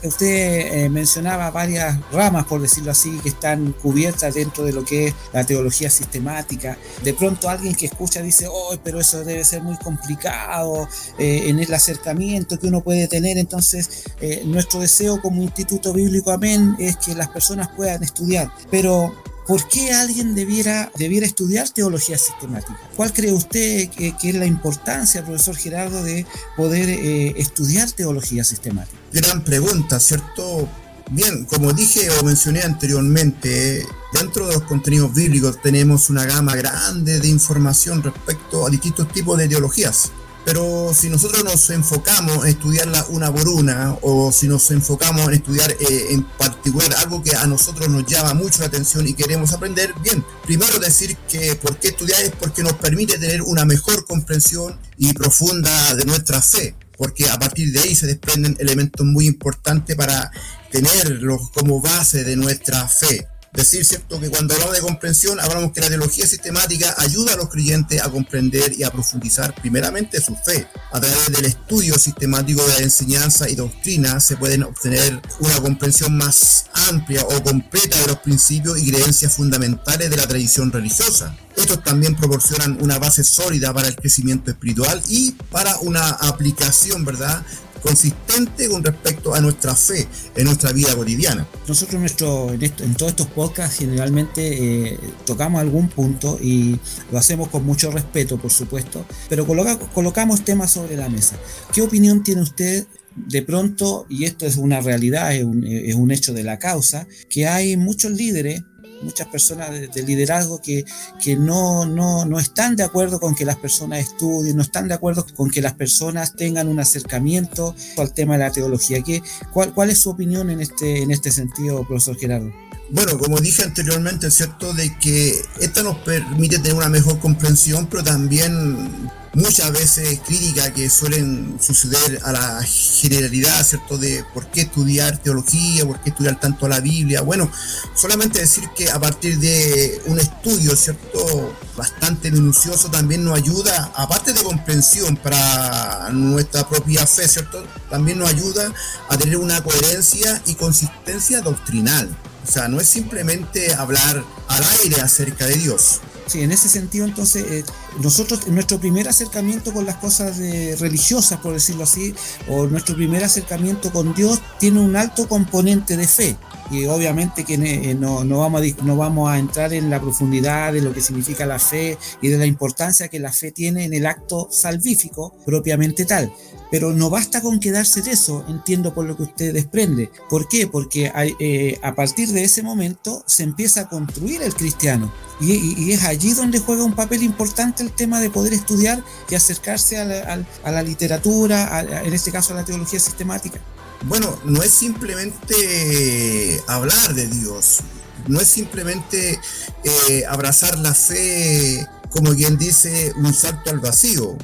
Usted 0.04 0.86
eh, 0.86 0.90
mencionaba 0.90 1.52
varias 1.52 2.00
ramas, 2.12 2.46
por 2.46 2.62
decirlo 2.62 2.92
así, 2.92 3.18
que 3.20 3.30
están 3.30 3.74
cubiertas 3.74 4.34
dentro 4.34 4.64
de 4.64 4.74
lo 4.74 4.84
que 4.84 5.08
es 5.08 5.14
la 5.34 5.44
teología 5.44 5.90
sistemática. 5.90 6.78
De 7.04 7.14
pronto 7.14 7.50
alguien 7.50 7.76
que 7.76 7.86
escucha 7.86 8.22
dice, 8.22 8.48
oh, 8.50 8.78
pero 8.84 9.00
eso 9.00 9.24
debe 9.24 9.44
ser 9.44 9.62
muy 9.62 9.78
complicado 9.78 10.88
eh, 11.18 11.44
en 11.48 11.60
el 11.60 11.74
acercamiento 11.74 12.58
que 12.60 12.68
uno 12.68 12.82
puede 12.82 13.08
tener. 13.08 13.38
Entonces, 13.38 14.04
eh, 14.22 14.44
nuestro 14.46 14.80
deseo 14.80 15.22
como 15.22 15.42
Instituto 15.44 15.94
Bíblico 15.94 16.32
Amén 16.32 16.76
es 16.80 16.98
que 16.98 17.16
las 17.16 17.30
personas 17.30 17.59
puedan 17.68 18.02
estudiar. 18.04 18.52
Pero, 18.72 19.14
¿por 19.46 19.68
qué 19.68 19.92
alguien 19.92 20.36
debiera, 20.36 20.92
debiera 20.98 21.26
estudiar 21.26 21.70
teología 21.70 22.18
sistemática? 22.18 22.80
¿Cuál 22.96 23.12
cree 23.12 23.34
usted 23.34 23.90
que, 23.90 24.16
es 24.22 24.36
la 24.36 24.46
importancia, 24.46 25.26
profesor 25.26 25.58
Gerardo, 25.58 26.04
de 26.04 26.26
poder 26.56 26.90
eh, 26.90 27.34
estudiar 27.38 27.92
teología 27.92 28.44
sistemática? 28.44 28.98
Gran 29.12 29.44
pregunta, 29.44 30.00
¿cierto? 30.00 30.70
Bien, 31.12 31.46
como 31.46 31.74
dije 31.74 32.08
o 32.20 32.24
mencioné 32.24 32.62
anteriormente, 32.62 33.84
dentro 34.14 34.48
de 34.48 34.54
los 34.54 34.64
contenidos 34.64 35.12
bíblicos 35.14 35.60
tenemos 35.60 36.12
una 36.12 36.24
gama 36.26 36.56
grande 36.56 37.20
de 37.20 37.28
información 37.28 38.04
respecto 38.04 38.68
a 38.68 38.70
distintos 38.70 39.12
tipos 39.12 39.38
de 39.38 39.48
teologías. 39.48 40.12
Pero 40.52 40.96
si 40.96 41.12
nosotros 41.12 41.44
nos 41.44 41.70
enfocamos 41.70 42.44
en 42.44 42.50
estudiarla 42.50 43.06
una 43.10 43.32
por 43.32 43.48
una, 43.48 43.96
o 44.02 44.32
si 44.32 44.48
nos 44.48 44.72
enfocamos 44.72 45.28
en 45.28 45.36
estudiar 45.36 45.70
eh, 45.74 46.08
en 46.10 46.24
particular 46.24 46.92
algo 46.96 47.22
que 47.22 47.36
a 47.36 47.46
nosotros 47.46 47.88
nos 47.88 48.08
llama 48.08 48.34
mucho 48.34 48.62
la 48.62 48.66
atención 48.66 49.08
y 49.08 49.14
queremos 49.14 49.54
aprender, 49.54 49.94
bien, 50.02 50.26
primero 50.42 50.80
decir 50.80 51.16
que 51.30 51.56
por 51.56 51.78
qué 51.78 51.90
estudiar 51.90 52.24
es 52.24 52.32
porque 52.32 52.64
nos 52.64 52.74
permite 52.74 53.20
tener 53.20 53.44
una 53.44 53.64
mejor 53.64 54.06
comprensión 54.06 54.80
y 54.98 55.14
profunda 55.14 55.94
de 55.94 56.06
nuestra 56.06 56.42
fe, 56.42 56.76
porque 56.98 57.30
a 57.30 57.38
partir 57.38 57.72
de 57.72 57.82
ahí 57.82 57.94
se 57.94 58.08
desprenden 58.08 58.58
elementos 58.60 59.06
muy 59.06 59.28
importantes 59.28 59.96
para 59.96 60.32
tenerlos 60.72 61.52
como 61.54 61.80
base 61.80 62.24
de 62.24 62.36
nuestra 62.36 62.88
fe 62.88 63.28
decir, 63.54 63.86
¿cierto?, 63.86 64.20
que 64.20 64.30
cuando 64.30 64.54
hablamos 64.54 64.76
de 64.76 64.82
comprensión, 64.82 65.40
hablamos 65.40 65.72
que 65.72 65.82
la 65.82 65.88
teología 65.88 66.28
sistemática 66.28 66.94
ayuda 66.98 67.34
a 67.34 67.38
los 67.38 67.50
creyentes 67.50 68.02
a 68.02 68.10
comprender 68.10 68.74
y 68.78 68.84
a 68.84 68.92
profundizar 68.92 69.54
primeramente 69.56 70.22
su 70.22 70.36
fe. 70.36 70.68
A 70.92 71.00
través 71.00 71.32
del 71.32 71.46
estudio 71.46 71.98
sistemático 71.98 72.66
de 72.66 72.74
la 72.74 72.80
enseñanza 72.80 73.50
y 73.50 73.56
doctrina 73.56 74.20
se 74.20 74.38
pueden 74.38 74.64
obtener 74.64 75.22
una 75.40 75.62
comprensión 75.62 76.18
más 76.18 76.66
amplia 76.90 77.24
o 77.24 77.44
completa 77.44 78.00
de 78.00 78.08
los 78.08 78.20
principios 78.20 78.80
y 78.80 78.92
creencias 78.92 79.34
fundamentales 79.34 80.10
de 80.10 80.18
la 80.18 80.28
tradición 80.28 80.72
religiosa. 80.72 81.36
Estos 81.56 81.84
también 81.84 82.16
proporcionan 82.16 82.78
una 82.82 83.00
base 83.00 83.24
sólida 83.24 83.74
para 83.74 83.90
el 83.90 83.96
crecimiento 83.96 84.52
espiritual 84.52 85.02
y 85.10 85.32
para 85.52 85.78
una 85.80 86.10
aplicación, 86.10 87.04
¿verdad?, 87.04 87.44
consistente 87.82 88.70
con 88.70 88.84
respecto 88.84 89.34
a 89.34 89.42
nuestra 89.42 89.76
fe 89.76 90.08
en 90.36 90.46
nuestra 90.46 90.72
vida 90.72 90.96
cotidiana. 90.96 91.48
Nosotros 91.68 92.00
nuestro, 92.00 92.52
en, 92.52 92.64
en 92.64 92.96
todos 92.96 93.12
estos 93.12 93.28
podcasts 93.28 93.80
generalmente 93.80 94.92
eh, 94.94 95.00
tocamos 95.26 95.62
algún 95.62 95.90
punto 95.90 96.40
y 96.42 96.80
lo 97.12 97.18
hacemos 97.18 97.50
con 97.50 97.66
mucho 97.66 97.92
respeto, 97.92 98.38
por 98.38 98.52
supuesto, 98.52 99.06
pero 99.28 99.46
colocamos 99.46 100.44
temas 100.44 100.72
sobre 100.72 100.96
la 100.96 101.10
mesa. 101.10 101.38
¿Qué 101.74 101.82
opinión 101.82 102.24
tiene 102.24 102.42
usted 102.42 102.86
de 103.16 103.42
pronto, 103.42 104.06
y 104.10 104.26
esto 104.26 104.46
es 104.46 104.56
una 104.56 104.82
realidad, 104.82 105.34
es 105.36 105.44
un, 105.44 105.66
es 105.66 105.96
un, 105.96 106.12
hecho 106.12 106.34
de 106.34 106.44
la 106.44 106.60
causa, 106.60 107.08
que 107.30 107.48
hay 107.48 107.76
muchos 107.76 108.12
líderes 108.12 108.64
muchas 109.02 109.28
personas 109.28 109.72
de, 109.72 110.04
liderazgo 110.04 110.62
que, 110.62 110.86
que 111.24 111.36
no, 111.36 111.86
no, 111.86 112.26
no, 112.26 112.40
están 112.40 112.76
de 112.76 112.84
acuerdo 112.84 113.20
con 113.20 113.36
que 113.36 113.46
las 113.46 113.58
personas 113.58 114.00
estudien, 114.00 114.56
no 114.56 114.62
están 114.62 114.88
de 114.88 114.94
acuerdo 114.94 115.26
con 115.36 115.50
que 115.50 115.62
las 115.62 115.74
personas 115.74 116.36
tengan 116.36 116.68
un 116.68 116.80
acercamiento 116.80 117.76
al 117.98 118.14
tema 118.14 118.34
de 118.34 118.46
la 118.46 118.52
teología. 118.52 119.02
¿Qué, 119.02 119.22
cuál, 119.52 119.74
¿Cuál 119.74 119.90
es 119.90 120.00
su 120.00 120.10
opinión 120.10 120.50
en 120.50 120.62
este, 120.62 121.04
en 121.04 121.12
este 121.12 121.32
sentido, 121.32 121.86
profesor 121.88 122.18
Gerardo? 122.18 122.52
Bueno, 122.92 123.20
como 123.20 123.40
dije 123.40 123.64
anteriormente, 123.64 124.32
cierto 124.32 124.74
de 124.74 124.98
que 124.98 125.40
esta 125.60 125.84
nos 125.84 125.98
permite 126.00 126.58
tener 126.58 126.74
una 126.74 126.90
mejor 126.90 127.20
comprensión, 127.20 127.86
pero 127.86 128.04
también 128.04 129.12
muchas 129.34 129.72
veces 129.72 130.20
críticas 130.26 130.72
que 130.72 130.90
suelen 130.90 131.60
suceder 131.62 132.20
a 132.24 132.32
la 132.32 132.64
generalidad, 132.64 133.64
¿cierto? 133.64 134.00
De 134.00 134.26
por 134.34 134.48
qué 134.48 134.62
estudiar 134.62 135.20
teología, 135.20 135.86
por 135.86 136.02
qué 136.02 136.10
estudiar 136.10 136.40
tanto 136.40 136.68
la 136.68 136.80
Biblia. 136.80 137.22
Bueno, 137.22 137.52
solamente 137.94 138.40
decir 138.40 138.64
que 138.76 138.90
a 138.90 139.00
partir 139.00 139.38
de 139.38 140.02
un 140.08 140.20
estudio, 140.20 140.76
¿cierto? 140.76 141.56
Bastante 141.78 142.32
minucioso 142.32 142.90
también 142.90 143.24
nos 143.24 143.38
ayuda, 143.38 143.92
aparte 143.96 144.34
de 144.34 144.42
comprensión 144.42 145.16
para 145.16 146.10
nuestra 146.12 146.68
propia 146.68 147.06
fe, 147.06 147.28
¿cierto? 147.28 147.64
También 147.92 148.18
nos 148.18 148.30
ayuda 148.30 148.74
a 149.10 149.16
tener 149.16 149.38
una 149.38 149.64
coherencia 149.64 150.42
y 150.48 150.56
consistencia 150.56 151.42
doctrinal. 151.42 152.10
O 152.50 152.52
sea, 152.52 152.68
no 152.68 152.82
es 152.82 152.88
simplemente 152.88 153.76
hablar 153.76 154.24
al 154.48 154.64
aire 154.82 155.02
acerca 155.02 155.46
de 155.46 155.56
Dios, 155.56 156.02
Sí, 156.30 156.44
en 156.44 156.52
ese 156.52 156.70
sentido, 156.70 157.06
entonces, 157.06 157.44
eh, 157.50 157.64
nosotros, 158.04 158.48
nuestro 158.50 158.80
primer 158.80 159.08
acercamiento 159.08 159.74
con 159.74 159.88
las 159.88 159.96
cosas 159.96 160.38
religiosas, 160.80 161.40
por 161.40 161.54
decirlo 161.54 161.86
así, 161.86 162.14
o 162.48 162.68
nuestro 162.68 162.96
primer 162.96 163.24
acercamiento 163.24 163.92
con 163.92 164.14
Dios, 164.14 164.40
tiene 164.60 164.80
un 164.80 164.96
alto 164.96 165.28
componente 165.28 165.98
de 165.98 166.08
fe. 166.08 166.38
Y 166.72 166.86
obviamente 166.86 167.44
que 167.44 167.56
eh, 167.56 167.96
no, 167.96 168.24
no, 168.24 168.40
vamos 168.40 168.62
a, 168.62 168.84
no 168.84 168.96
vamos 168.96 169.30
a 169.30 169.40
entrar 169.40 169.74
en 169.74 169.90
la 169.90 170.00
profundidad 170.00 170.72
de 170.72 170.82
lo 170.82 170.94
que 170.94 171.02
significa 171.02 171.46
la 171.46 171.58
fe 171.58 171.98
y 172.22 172.28
de 172.28 172.38
la 172.38 172.46
importancia 172.46 173.08
que 173.08 173.20
la 173.20 173.32
fe 173.32 173.52
tiene 173.52 173.86
en 173.86 173.94
el 173.94 174.06
acto 174.06 174.48
salvífico 174.52 175.36
propiamente 175.46 176.06
tal. 176.06 176.32
Pero 176.70 176.94
no 176.94 177.10
basta 177.10 177.42
con 177.42 177.60
quedarse 177.60 178.04
de 178.04 178.12
eso, 178.12 178.46
entiendo 178.48 178.94
por 178.94 179.06
lo 179.06 179.18
que 179.18 179.24
usted 179.24 179.54
desprende. 179.54 180.12
¿Por 180.30 180.48
qué? 180.48 180.68
Porque 180.68 181.12
eh, 181.40 181.80
a 181.82 181.96
partir 181.96 182.30
de 182.30 182.44
ese 182.44 182.62
momento 182.62 183.24
se 183.26 183.42
empieza 183.42 183.82
a 183.82 183.90
construir 183.90 184.44
el 184.44 184.54
cristiano. 184.54 185.12
Y, 185.40 185.92
es 185.92 186.04
allí 186.04 186.34
donde 186.34 186.60
juega 186.60 186.84
un 186.84 186.96
papel 186.96 187.24
importante 187.24 187.82
el 187.84 187.92
tema 187.92 188.20
de 188.20 188.30
poder 188.30 188.54
estudiar 188.54 189.04
y 189.30 189.36
acercarse 189.36 189.98
a 189.98 190.06
la, 190.06 190.84
literatura, 190.84 191.82
en 192.04 192.14
este 192.14 192.32
caso 192.32 192.54
a 192.54 192.58
la 192.58 192.66
teología 192.66 193.00
sistemática. 193.00 193.60
Bueno, 194.04 194.40
no 194.46 194.62
es 194.64 194.72
simplemente 194.72 196.62
hablar 196.68 197.14
de 197.14 197.28
Dios, 197.28 197.80
no 198.28 198.40
es 198.40 198.48
simplemente 198.48 199.40
eh, 199.84 200.24
abrazar 200.28 200.78
la 200.80 200.94
fe 200.94 201.86
como 202.10 202.34
quien 202.34 202.58
dice 202.58 203.14
un 203.18 203.34
salto 203.34 203.70
al 203.70 203.80
vacío 203.80 204.38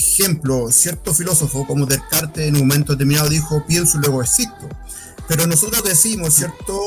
ejemplo, 0.00 0.70
cierto 0.70 1.14
filósofo 1.14 1.66
como 1.66 1.86
Descartes 1.86 2.48
en 2.48 2.56
un 2.56 2.68
momento 2.68 2.92
determinado 2.92 3.28
dijo, 3.28 3.64
pienso 3.66 3.98
y 3.98 4.00
luego 4.00 4.22
existo. 4.22 4.68
Pero 5.28 5.46
nosotros 5.46 5.82
decimos, 5.84 6.34
¿cierto? 6.34 6.80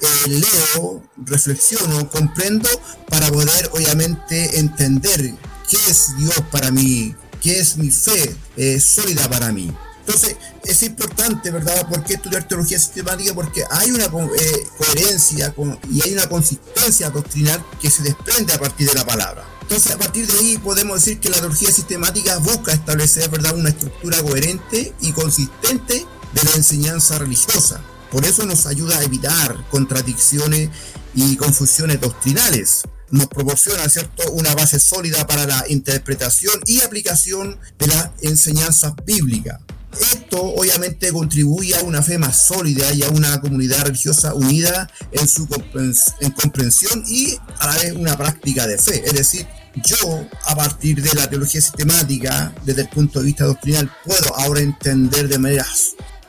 Eh, 0.00 0.28
leo, 0.28 1.02
reflexiono, 1.26 2.08
comprendo 2.10 2.68
para 3.08 3.30
poder 3.30 3.70
obviamente 3.72 4.58
entender 4.58 5.34
qué 5.68 5.76
es 5.88 6.16
Dios 6.16 6.42
para 6.50 6.70
mí, 6.70 7.14
qué 7.42 7.60
es 7.60 7.76
mi 7.76 7.90
fe 7.90 8.34
eh, 8.56 8.80
sólida 8.80 9.28
para 9.28 9.52
mí. 9.52 9.70
Entonces, 10.00 10.36
es 10.64 10.82
importante, 10.82 11.50
¿verdad? 11.50 11.86
¿Por 11.88 12.02
qué 12.02 12.14
estudiar 12.14 12.48
teología 12.48 12.78
sistemática? 12.78 13.34
Porque 13.34 13.62
hay 13.70 13.90
una 13.92 14.06
eh, 14.06 14.66
coherencia 14.78 15.54
y 15.92 16.02
hay 16.02 16.14
una 16.14 16.28
consistencia 16.28 17.10
doctrinal 17.10 17.64
que 17.80 17.90
se 17.90 18.02
desprende 18.02 18.54
a 18.54 18.58
partir 18.58 18.88
de 18.88 18.94
la 18.94 19.06
palabra. 19.06 19.44
Entonces, 19.62 19.92
a 19.92 19.98
partir 19.98 20.26
de 20.26 20.36
ahí 20.38 20.58
podemos 20.58 20.96
decir 20.96 21.20
que 21.20 21.28
la 21.28 21.38
teología 21.38 21.70
sistemática 21.70 22.38
busca 22.38 22.72
establecer 22.72 23.28
¿verdad? 23.30 23.54
una 23.54 23.68
estructura 23.68 24.20
coherente 24.22 24.92
y 25.00 25.12
consistente 25.12 26.06
de 26.32 26.42
la 26.42 26.56
enseñanza 26.56 27.18
religiosa. 27.18 27.80
Por 28.10 28.24
eso 28.24 28.44
nos 28.44 28.66
ayuda 28.66 28.98
a 28.98 29.04
evitar 29.04 29.56
contradicciones 29.70 30.70
y 31.14 31.36
confusiones 31.36 32.00
doctrinales. 32.00 32.82
Nos 33.10 33.26
proporciona 33.26 33.88
¿cierto? 33.88 34.30
una 34.32 34.54
base 34.54 34.78
sólida 34.78 35.26
para 35.26 35.46
la 35.46 35.64
interpretación 35.68 36.60
y 36.66 36.80
aplicación 36.80 37.58
de 37.78 37.86
la 37.86 38.12
enseñanza 38.22 38.94
bíblica. 39.04 39.60
Esto 39.98 40.40
obviamente 40.40 41.12
contribuye 41.12 41.74
a 41.76 41.82
una 41.82 42.00
fe 42.02 42.16
más 42.16 42.46
sólida 42.46 42.92
y 42.92 43.02
a 43.02 43.08
una 43.10 43.40
comunidad 43.40 43.86
religiosa 43.86 44.34
unida 44.34 44.88
en 45.10 45.26
su 45.26 45.48
en 46.20 46.30
comprensión 46.30 47.02
y 47.08 47.36
a 47.58 47.66
la 47.66 47.74
vez 47.74 47.92
una 47.92 48.16
práctica 48.16 48.68
de 48.68 48.78
fe. 48.78 49.02
Es 49.04 49.14
decir, 49.14 49.46
yo, 49.84 50.28
a 50.46 50.54
partir 50.54 51.02
de 51.02 51.12
la 51.14 51.28
teología 51.28 51.60
sistemática, 51.60 52.52
desde 52.64 52.82
el 52.82 52.88
punto 52.88 53.18
de 53.18 53.26
vista 53.26 53.44
doctrinal, 53.44 53.90
puedo 54.04 54.36
ahora 54.36 54.60
entender 54.60 55.28
de 55.28 55.38
manera 55.38 55.66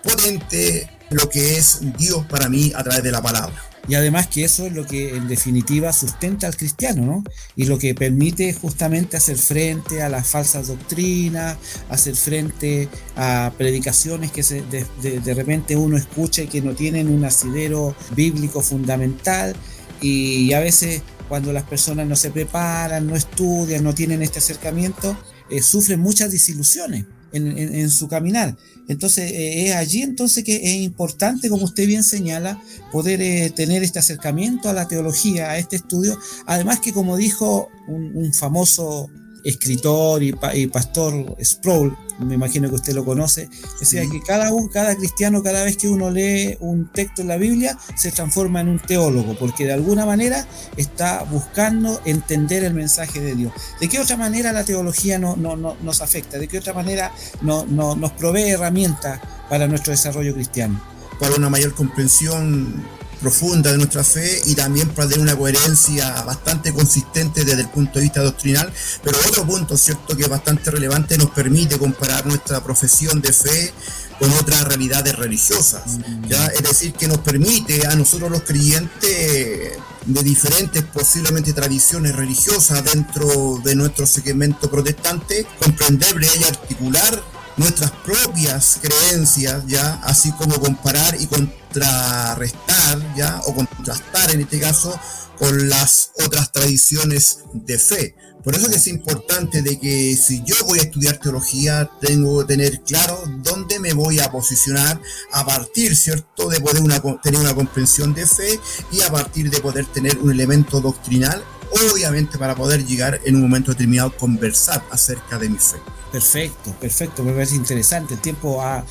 potente 0.03 0.89
lo 1.11 1.29
que 1.29 1.57
es 1.57 1.79
Dios 1.97 2.25
para 2.25 2.49
mí 2.49 2.71
a 2.75 2.83
través 2.83 3.03
de 3.03 3.11
la 3.11 3.21
palabra. 3.21 3.53
Y 3.87 3.95
además 3.95 4.27
que 4.27 4.43
eso 4.43 4.67
es 4.67 4.73
lo 4.73 4.85
que 4.85 5.15
en 5.15 5.27
definitiva 5.27 5.91
sustenta 5.91 6.47
al 6.47 6.55
cristiano, 6.55 7.03
¿no? 7.03 7.23
Y 7.55 7.65
lo 7.65 7.79
que 7.79 7.95
permite 7.95 8.53
justamente 8.53 9.17
hacer 9.17 9.37
frente 9.37 10.03
a 10.03 10.09
las 10.09 10.27
falsas 10.27 10.67
doctrinas, 10.67 11.57
hacer 11.89 12.15
frente 12.15 12.89
a 13.15 13.51
predicaciones 13.57 14.31
que 14.31 14.43
se, 14.43 14.61
de, 14.61 15.33
repente 15.33 15.75
uno 15.75 15.97
escucha 15.97 16.43
y 16.43 16.47
que 16.47 16.61
no 16.61 16.73
tienen 16.73 17.09
un 17.09 17.25
asidero 17.25 17.95
bíblico 18.15 18.61
fundamental. 18.61 19.55
Y 19.99 20.53
a 20.53 20.59
veces 20.59 21.01
cuando 21.27 21.51
las 21.51 21.63
personas 21.63 22.07
no 22.07 22.15
se 22.15 22.29
preparan, 22.29 23.07
no 23.07 23.15
estudian, 23.15 23.83
no 23.83 23.95
tienen 23.95 24.21
este 24.21 24.39
acercamiento, 24.39 25.17
eh, 25.49 25.61
sufren 25.61 25.99
muchas 25.99 26.31
desilusiones 26.31 27.05
en, 27.33 27.89
su 27.89 28.07
caminar. 28.07 28.57
Entonces 28.87 29.31
eh, 29.31 29.67
es 29.67 29.75
allí 29.75 30.01
entonces 30.01 30.43
que 30.43 30.55
es 30.55 30.75
importante, 30.81 31.49
como 31.49 31.65
usted 31.65 31.87
bien 31.87 32.03
señala, 32.03 32.61
poder 32.91 33.21
eh, 33.21 33.51
tener 33.55 33.83
este 33.83 33.99
acercamiento 33.99 34.69
a 34.69 34.73
la 34.73 34.87
teología, 34.87 35.51
a 35.51 35.57
este 35.57 35.77
estudio. 35.77 36.17
Además 36.45 36.79
que 36.79 36.93
como 36.93 37.17
dijo 37.17 37.69
un 37.87 38.33
famoso 38.33 39.09
escritor 39.43 40.21
y, 40.23 40.33
pastor 40.67 41.35
Sproul, 41.43 41.95
me 42.25 42.35
imagino 42.35 42.69
que 42.69 42.75
usted 42.75 42.93
lo 42.93 43.05
conoce, 43.05 43.49
decía 43.79 44.03
que 44.09 44.21
cada, 44.21 44.53
un, 44.53 44.67
cada 44.67 44.95
cristiano, 44.95 45.43
cada 45.43 45.63
vez 45.63 45.77
que 45.77 45.89
uno 45.89 46.09
lee 46.09 46.57
un 46.59 46.91
texto 46.91 47.21
en 47.21 47.27
la 47.27 47.37
Biblia, 47.37 47.77
se 47.95 48.11
transforma 48.11 48.61
en 48.61 48.69
un 48.69 48.79
teólogo, 48.79 49.35
porque 49.37 49.65
de 49.65 49.73
alguna 49.73 50.05
manera 50.05 50.45
está 50.77 51.23
buscando 51.23 52.01
entender 52.05 52.63
el 52.63 52.73
mensaje 52.73 53.19
de 53.19 53.35
Dios. 53.35 53.53
¿De 53.79 53.87
qué 53.89 53.99
otra 53.99 54.17
manera 54.17 54.51
la 54.51 54.63
teología 54.63 55.19
no, 55.19 55.35
no, 55.35 55.55
nos 55.55 56.01
afecta? 56.01 56.37
¿De 56.37 56.47
qué 56.47 56.57
otra 56.57 56.73
manera 56.73 57.11
no, 57.41 57.65
nos 57.65 58.11
provee 58.13 58.49
herramientas 58.49 59.19
para 59.49 59.67
nuestro 59.67 59.91
desarrollo 59.91 60.33
cristiano? 60.33 60.81
Para 61.19 61.35
una 61.35 61.49
mayor 61.49 61.75
comprensión 61.75 62.83
profunda 63.21 63.71
de 63.71 63.77
nuestra 63.77 64.03
fe 64.03 64.41
y 64.45 64.55
también 64.55 64.89
para 64.89 65.07
tener 65.07 65.21
una 65.21 65.37
coherencia 65.37 66.21
bastante 66.23 66.73
consistente 66.73 67.45
desde 67.45 67.61
el 67.61 67.69
punto 67.69 67.99
de 67.99 68.01
vista 68.01 68.21
doctrinal. 68.21 68.71
Pero 69.03 69.17
otro 69.29 69.45
punto, 69.45 69.77
¿cierto?, 69.77 70.17
que 70.17 70.23
es 70.23 70.29
bastante 70.29 70.71
relevante, 70.71 71.17
nos 71.17 71.29
permite 71.29 71.77
comparar 71.77 72.25
nuestra 72.25 72.63
profesión 72.63 73.21
de 73.21 73.31
fe 73.31 73.73
con 74.19 74.31
otras 74.33 74.63
realidades 74.65 75.15
religiosas. 75.15 75.97
¿ya? 76.27 76.45
Es 76.47 76.63
decir, 76.63 76.93
que 76.93 77.07
nos 77.07 77.19
permite 77.19 77.87
a 77.87 77.95
nosotros 77.95 78.29
los 78.29 78.41
creyentes 78.41 79.79
de 80.05 80.23
diferentes 80.23 80.83
posiblemente 80.83 81.53
tradiciones 81.53 82.15
religiosas 82.15 82.83
dentro 82.83 83.59
de 83.63 83.75
nuestro 83.75 84.05
segmento 84.05 84.69
protestante, 84.69 85.45
comprenderle 85.59 86.27
y 86.39 86.43
articular 86.43 87.23
nuestras 87.57 87.91
propias 87.91 88.79
creencias, 88.81 89.63
ya, 89.67 89.95
así 90.03 90.31
como 90.33 90.59
comparar 90.59 91.19
y 91.19 91.27
contrarrestar, 91.27 93.15
ya, 93.15 93.41
o 93.45 93.55
contrastar 93.55 94.31
en 94.31 94.41
este 94.41 94.59
caso 94.59 94.97
con 95.37 95.69
las 95.69 96.11
otras 96.23 96.51
tradiciones 96.51 97.39
de 97.53 97.79
fe. 97.79 98.15
Por 98.43 98.55
eso 98.55 98.67
es 98.69 98.87
importante 98.87 99.61
de 99.61 99.79
que 99.79 100.15
si 100.15 100.43
yo 100.43 100.55
voy 100.65 100.79
a 100.79 100.83
estudiar 100.83 101.17
teología, 101.17 101.89
tengo 101.99 102.39
que 102.39 102.55
tener 102.55 102.81
claro 102.81 103.23
dónde 103.43 103.79
me 103.79 103.93
voy 103.93 104.19
a 104.19 104.31
posicionar 104.31 104.99
a 105.31 105.45
partir, 105.45 105.95
¿cierto?, 105.95 106.49
de 106.49 106.59
poder 106.59 106.81
tener 107.21 107.39
una 107.39 107.53
comprensión 107.53 108.13
de 108.13 108.25
fe 108.25 108.59
y 108.91 109.01
a 109.01 109.11
partir 109.11 109.51
de 109.51 109.59
poder 109.59 109.85
tener 109.85 110.17
un 110.17 110.31
elemento 110.31 110.81
doctrinal, 110.81 111.43
obviamente 111.71 112.37
para 112.37 112.55
poder 112.55 112.85
llegar 112.85 113.19
en 113.25 113.35
un 113.35 113.41
momento 113.41 113.71
determinado 113.71 114.15
conversar 114.15 114.83
acerca 114.91 115.37
de 115.37 115.49
mi 115.49 115.57
fe. 115.57 115.77
Perfecto, 116.11 116.75
perfecto, 116.77 117.23
me 117.23 117.31
parece 117.31 117.55
interesante. 117.55 118.15
El 118.15 118.19
tiempo 118.19 118.61
ha, 118.61 118.83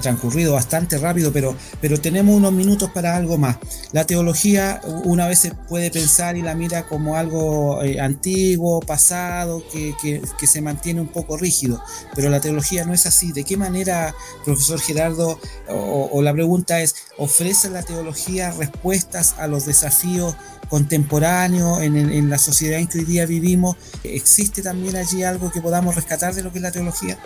transcurrido 0.00 0.52
bastante 0.52 0.96
rápido, 0.96 1.32
pero, 1.32 1.56
pero 1.80 2.00
tenemos 2.00 2.36
unos 2.36 2.52
minutos 2.52 2.90
para 2.90 3.16
algo 3.16 3.36
más. 3.36 3.56
La 3.90 4.06
teología 4.06 4.80
una 5.04 5.26
vez 5.26 5.40
se 5.40 5.54
puede 5.54 5.90
pensar 5.90 6.36
y 6.36 6.42
la 6.42 6.54
mira 6.54 6.86
como 6.86 7.16
algo 7.16 7.82
eh, 7.82 8.00
antiguo, 8.00 8.80
pasado, 8.80 9.64
que, 9.72 10.22
se 10.46 10.60
mantiene 10.60 11.00
un 11.00 11.08
poco 11.08 11.36
rígido, 11.36 11.82
pero 12.14 12.30
la 12.30 12.40
teología 12.40 12.84
no 12.84 12.94
es 12.94 13.06
así. 13.06 13.32
¿De 13.32 13.42
qué 13.42 13.56
manera, 13.56 14.14
profesor 14.44 14.80
Gerardo, 14.80 15.40
o 15.68 16.22
la 16.22 16.32
pregunta 16.32 16.80
es, 16.80 16.94
¿ofrece 17.18 17.70
la 17.70 17.82
teología 17.82 18.52
respuestas 18.52 19.34
a 19.38 19.48
los 19.48 19.66
desafíos 19.66 20.36
contemporáneos 20.70 21.79
en, 21.80 22.30
la 22.30 22.38
sociedad 22.38 22.78
en 22.78 22.86
que 22.86 22.98
hoy 22.98 23.04
día 23.04 23.26
vivimos? 23.26 23.76
¿Existe 24.04 24.62
también 24.62 24.96
allí 24.96 25.22
algo 25.22 25.50
que 25.50 25.60
podamos 25.60 25.94
rescatar? 25.94 26.34
de 26.34 26.42
lo 26.42 26.52
que 26.52 26.58
es 26.58 26.62
la 26.62 26.72
teología? 26.72 27.18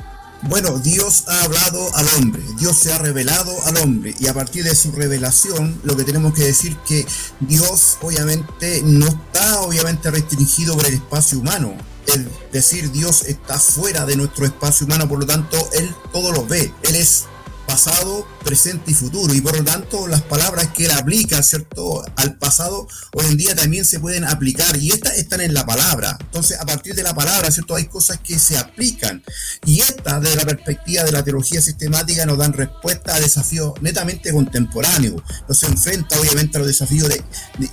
Bueno, 0.43 0.79
Dios 0.79 1.25
ha 1.27 1.45
hablado 1.45 1.95
al 1.97 2.07
hombre, 2.17 2.43
Dios 2.59 2.77
se 2.77 2.93
ha 2.93 2.99
revelado 2.99 3.51
al 3.65 3.79
hombre 3.79 4.15
y 4.19 4.27
a 4.27 4.35
partir 4.35 4.63
de 4.63 4.75
su 4.75 4.93
revelación 4.93 5.81
lo 5.85 5.97
que 5.97 6.05
tenemos 6.05 6.35
que 6.35 6.45
decir 6.45 6.77
que 6.87 7.07
Dios 7.41 7.97
obviamente 8.03 8.83
no 8.85 9.07
está 9.07 9.61
obviamente 9.61 10.11
restringido 10.11 10.77
por 10.77 10.87
el 10.87 10.95
espacio 10.95 11.39
humano. 11.39 11.75
Es 12.07 12.21
decir, 12.53 12.93
Dios 12.93 13.23
está 13.23 13.59
fuera 13.59 14.05
de 14.05 14.17
nuestro 14.17 14.45
espacio 14.45 14.87
humano, 14.87 15.09
por 15.09 15.19
lo 15.19 15.27
tanto, 15.27 15.57
Él 15.73 15.95
todo 16.13 16.31
lo 16.33 16.45
ve. 16.45 16.73
Él 16.83 16.97
es 16.97 17.25
pasado, 17.67 18.27
presente 18.45 18.91
y 18.91 18.95
futuro. 18.95 19.33
Y 19.35 19.41
por 19.41 19.57
lo 19.57 19.65
tanto, 19.65 20.07
las 20.07 20.23
palabras 20.23 20.69
que 20.69 20.85
él 20.85 20.93
aplica, 20.93 21.43
¿cierto? 21.43 22.05
Al 22.17 22.37
pasado, 22.37 22.87
hoy 23.15 23.27
en 23.27 23.37
día 23.37 23.55
también 23.55 23.85
se 23.85 23.99
pueden 23.99 24.25
aplicar. 24.25 24.77
Y 24.77 24.91
estas 24.91 25.17
están 25.17 25.41
en 25.41 25.55
la 25.55 25.65
palabra. 25.67 26.17
Entonces, 26.21 26.61
a 26.61 26.67
partir 26.67 26.95
de 26.95 27.03
la 27.03 27.15
palabra, 27.15 27.51
¿cierto? 27.51 27.75
Hay 27.75 27.87
cosas 27.87 28.19
que 28.23 28.39
se 28.39 28.57
aplican. 28.57 29.23
Y 29.65 29.81
estas, 29.81 30.21
desde 30.21 30.37
la 30.37 30.45
perspectiva 30.45 31.03
de 31.05 31.13
la 31.13 31.25
teología 31.25 31.61
sistemática, 31.61 32.27
nos 32.27 32.39
dan 32.39 32.53
respuesta 32.53 33.15
a 33.15 33.21
desafíos 33.21 33.73
netamente 33.81 34.33
contemporáneos. 34.33 35.23
Nos 35.49 35.63
enfrenta, 35.63 36.21
obviamente, 36.21 36.59
a 36.59 36.61
los 36.61 36.69
desafíos 36.69 37.09
de, 37.09 37.23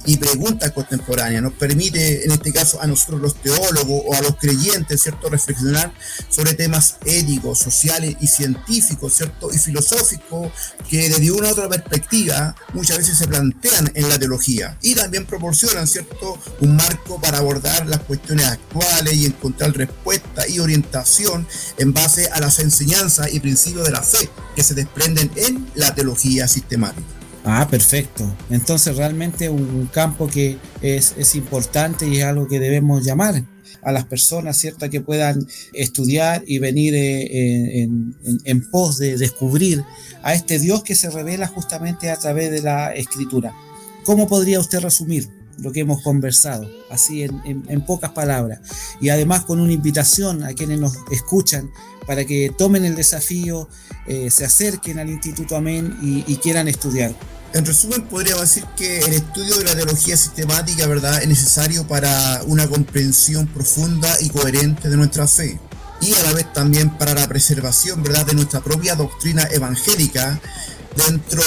y 0.05 0.17
preguntas 0.17 0.71
contemporáneas. 0.71 1.43
Nos 1.43 1.53
permite, 1.53 2.25
en 2.25 2.31
este 2.31 2.51
caso, 2.53 2.81
a 2.81 2.87
nosotros 2.87 3.21
los 3.21 3.35
teólogos 3.41 4.03
o 4.07 4.13
a 4.13 4.21
los 4.21 4.37
creyentes, 4.37 5.01
¿cierto? 5.01 5.29
Reflexionar 5.29 5.93
sobre 6.29 6.53
temas 6.53 6.95
éticos, 7.05 7.59
sociales 7.59 8.15
y 8.21 8.27
científicos, 8.27 9.13
¿cierto? 9.13 9.51
Y 9.51 9.57
filosóficos 9.57 9.81
filosófico 9.81 10.51
que 10.89 11.09
desde 11.09 11.31
una 11.31 11.49
u 11.49 11.51
otra 11.51 11.69
perspectiva 11.69 12.55
muchas 12.73 12.97
veces 12.97 13.17
se 13.17 13.27
plantean 13.27 13.91
en 13.93 14.09
la 14.09 14.19
teología 14.19 14.77
y 14.81 14.95
también 14.95 15.25
proporcionan 15.25 15.87
cierto 15.87 16.37
un 16.59 16.75
marco 16.75 17.19
para 17.21 17.37
abordar 17.37 17.87
las 17.87 17.99
cuestiones 18.01 18.45
actuales 18.45 19.13
y 19.13 19.25
encontrar 19.25 19.71
respuesta 19.73 20.47
y 20.47 20.59
orientación 20.59 21.47
en 21.77 21.93
base 21.93 22.27
a 22.27 22.39
las 22.39 22.59
enseñanzas 22.59 23.33
y 23.33 23.39
principios 23.39 23.85
de 23.85 23.91
la 23.91 24.01
fe 24.01 24.29
que 24.55 24.63
se 24.63 24.73
desprenden 24.73 25.31
en 25.35 25.67
la 25.75 25.93
teología 25.95 26.47
sistemática. 26.47 27.07
Ah, 27.43 27.67
perfecto. 27.69 28.35
Entonces 28.49 28.95
realmente 28.95 29.49
un 29.49 29.89
campo 29.91 30.27
que 30.27 30.59
es, 30.81 31.15
es 31.17 31.35
importante 31.35 32.07
y 32.07 32.19
es 32.19 32.25
algo 32.25 32.47
que 32.47 32.59
debemos 32.59 33.03
llamar 33.03 33.43
a 33.81 33.91
las 33.91 34.05
personas, 34.05 34.57
¿cierto? 34.57 34.89
Que 34.89 35.01
puedan 35.01 35.47
estudiar 35.73 36.43
y 36.45 36.59
venir 36.59 36.93
eh, 36.95 37.83
en, 37.83 38.69
pos 38.69 38.97
de 38.97 39.17
descubrir 39.17 39.83
a 40.23 40.33
este 40.33 40.59
Dios 40.59 40.83
que 40.83 40.95
se 40.95 41.09
revela 41.09 41.47
justamente 41.47 42.09
a 42.09 42.17
través 42.17 42.51
de 42.51 42.61
la 42.61 42.93
escritura. 42.93 43.53
¿Cómo 44.03 44.27
podría 44.27 44.59
usted 44.59 44.79
resumir 44.79 45.29
lo 45.59 45.71
que 45.71 45.81
hemos 45.81 46.01
conversado, 46.01 46.69
así 46.89 47.23
en, 47.23 47.81
pocas 47.85 48.11
palabras? 48.11 48.59
Y 48.99 49.09
además 49.09 49.45
con 49.45 49.59
una 49.59 49.73
invitación 49.73 50.43
a 50.43 50.53
quienes 50.53 50.79
nos 50.79 50.93
escuchan 51.11 51.69
para 52.07 52.25
que 52.25 52.51
tomen 52.57 52.85
el 52.85 52.95
desafío, 52.95 53.69
eh, 54.07 54.29
se 54.31 54.45
acerquen 54.45 54.99
al 54.99 55.09
Instituto 55.09 55.55
Amén 55.55 55.97
y 56.01 56.35
quieran 56.37 56.67
estudiar. 56.67 57.13
En 57.53 57.65
resumen, 57.65 58.03
podríamos 58.03 58.41
decir 58.43 58.63
que 58.77 58.99
el 58.99 59.13
estudio 59.13 59.57
de 59.57 59.65
la 59.65 59.75
teología 59.75 60.15
sistemática 60.15 60.87
¿verdad? 60.87 61.21
es 61.21 61.27
necesario 61.27 61.85
para 61.85 62.41
una 62.45 62.67
comprensión 62.67 63.45
profunda 63.47 64.09
y 64.21 64.29
coherente 64.29 64.89
de 64.89 64.95
nuestra 64.95 65.27
fe 65.27 65.59
y 65.99 66.13
a 66.13 66.23
la 66.23 66.33
vez 66.33 66.51
también 66.53 66.97
para 66.97 67.13
la 67.13 67.27
preservación 67.27 68.03
¿verdad? 68.03 68.25
de 68.25 68.35
nuestra 68.35 68.61
propia 68.61 68.95
doctrina 68.95 69.43
evangélica 69.51 70.39
dentro 70.95 71.43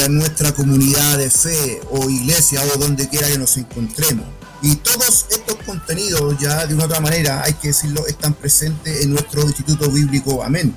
de 0.00 0.08
nuestra 0.08 0.52
comunidad 0.52 1.18
de 1.18 1.28
fe 1.28 1.80
o 1.90 2.08
iglesia 2.08 2.62
o 2.74 2.78
donde 2.78 3.08
quiera 3.08 3.28
que 3.28 3.38
nos 3.38 3.56
encontremos. 3.56 4.37
Y 4.60 4.74
todos 4.76 5.26
estos 5.30 5.56
contenidos, 5.64 6.36
ya 6.38 6.66
de 6.66 6.74
una 6.74 6.86
otra 6.86 7.00
manera, 7.00 7.42
hay 7.44 7.54
que 7.54 7.68
decirlo, 7.68 8.06
están 8.06 8.34
presentes 8.34 9.04
en 9.04 9.12
nuestro 9.12 9.42
Instituto 9.42 9.88
Bíblico 9.88 10.42
Amén, 10.42 10.74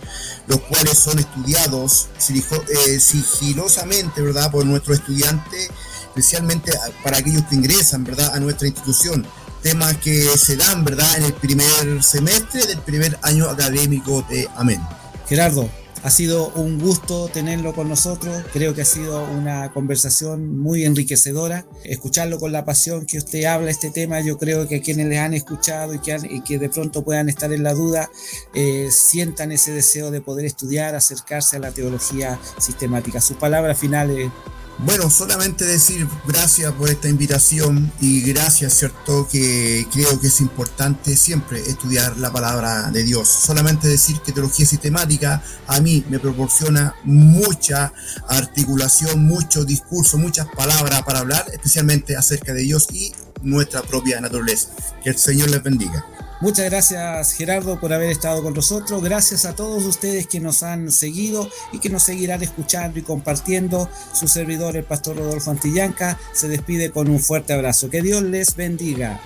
los 0.48 0.62
cuales 0.62 1.00
son 1.00 1.18
estudiados 1.18 2.08
eh, 2.30 3.00
sigilosamente, 3.00 4.22
¿verdad?, 4.22 4.52
por 4.52 4.66
nuestros 4.66 5.00
estudiantes, 5.00 5.70
especialmente 6.04 6.72
para 7.04 7.18
aquellos 7.18 7.44
que 7.46 7.56
ingresan, 7.56 8.04
¿verdad?, 8.04 8.36
a 8.36 8.40
nuestra 8.40 8.68
institución. 8.68 9.26
Temas 9.64 9.98
que 9.98 10.26
se 10.38 10.58
dan, 10.58 10.84
¿verdad?, 10.84 11.18
en 11.18 11.24
el 11.24 11.34
primer 11.34 12.04
semestre 12.04 12.66
del 12.68 12.80
primer 12.80 13.18
año 13.24 13.50
académico 13.50 14.24
de 14.30 14.48
Amén. 14.56 14.82
Gerardo, 15.28 15.70
ha 16.04 16.10
sido 16.10 16.50
un 16.56 16.80
gusto 16.80 17.28
tenerlo 17.28 17.74
con 17.74 17.88
nosotros. 17.88 18.44
Creo 18.54 18.74
que 18.74 18.82
ha 18.82 18.86
sido 18.86 19.24
una 19.24 19.72
conversación 19.72 20.58
muy 20.58 20.84
enriquecedora. 20.86 21.66
Escucharlo 21.84 22.40
con 22.40 22.52
la 22.52 22.66
pasión 22.66 23.06
que 23.06 23.18
usted 23.18 23.44
habla 23.46 23.70
este 23.70 23.92
tema, 23.92 24.22
yo 24.22 24.38
creo 24.38 24.68
que 24.68 24.82
quienes 24.82 25.08
le 25.08 25.20
han 25.20 25.34
escuchado 25.34 25.94
y 25.94 26.00
que, 26.00 26.42
que 26.46 26.58
de 26.58 26.70
pronto 26.70 27.04
puedan 27.04 27.30
estar 27.30 27.54
en 27.54 27.64
la 27.64 27.74
duda, 27.74 28.10
eh, 28.54 28.90
sientan 28.92 29.52
ese 29.52 29.72
deseo 29.72 30.12
de 30.12 30.22
poder 30.22 30.46
estudiar, 30.46 30.96
acercarse 30.96 31.58
a 31.58 31.60
la 31.60 31.72
teología 31.72 32.40
sistemática. 32.58 33.22
Sus 33.22 33.38
palabras 33.38 33.78
finales, 33.78 34.32
Bueno, 34.80 35.12
solamente 35.12 35.64
decir 35.64 36.08
gracias 36.26 36.74
por 36.74 36.90
esta 36.90 37.08
invitación 37.08 37.92
y 38.00 38.22
gracias, 38.22 38.74
¿cierto? 38.74 39.28
Que 39.32 39.88
creo 39.94 40.20
que 40.20 40.28
es 40.28 40.42
importante 40.42 41.16
siempre 41.16 41.62
estudiar 41.62 42.18
la 42.18 42.32
palabra 42.32 42.90
de 42.90 43.04
Dios. 43.04 43.28
Solamente 43.28 43.88
decir 43.88 44.20
que 44.22 44.32
teología 44.32 44.66
sistemática 44.66 45.44
a 45.68 45.80
mí 45.82 46.04
me 46.10 46.20
proporciona 46.20 46.96
mucha 47.04 47.94
articulación, 48.28 49.26
mucho 49.28 49.66
discurso, 49.66 50.18
muchas 50.18 50.48
palabras 50.48 51.04
para 51.04 51.20
hablar, 51.20 51.46
especialmente 51.54 52.16
acerca 52.16 52.54
de 52.54 52.62
Dios 52.64 52.88
y 52.92 53.14
nuestra 53.44 53.84
propia 53.84 54.20
naturaleza. 54.20 54.70
Que 55.04 55.12
el 55.12 55.18
Señor 55.18 55.52
les 55.52 55.62
bendiga. 55.62 56.04
Muchas 56.42 56.72
gracias 56.72 57.34
Gerardo 57.34 57.80
por 57.80 57.94
haber 57.94 58.10
estado 58.10 58.42
con 58.42 58.56
nosotros. 58.56 59.04
Gracias 59.04 59.46
a 59.46 59.56
todos 59.56 59.86
ustedes 59.86 60.26
que 60.26 60.40
nos 60.40 60.64
han 60.64 60.92
seguido 60.92 61.48
y 61.72 61.78
que 61.78 61.90
nos 61.90 62.02
seguirán 62.02 62.42
escuchando 62.42 62.98
y 62.98 63.04
compartiendo. 63.04 63.88
Su 64.12 64.28
servidor, 64.28 64.76
el 64.76 64.84
pastor 64.84 65.18
Rodolfo 65.18 65.52
Antillanca, 65.52 66.18
se 66.34 66.48
despide 66.48 66.90
con 66.90 67.10
un 67.12 67.20
fuerte 67.20 67.54
abrazo. 67.54 67.92
Que 67.92 68.02
Dios 68.02 68.24
les 68.24 68.56
bendiga. 68.56 69.22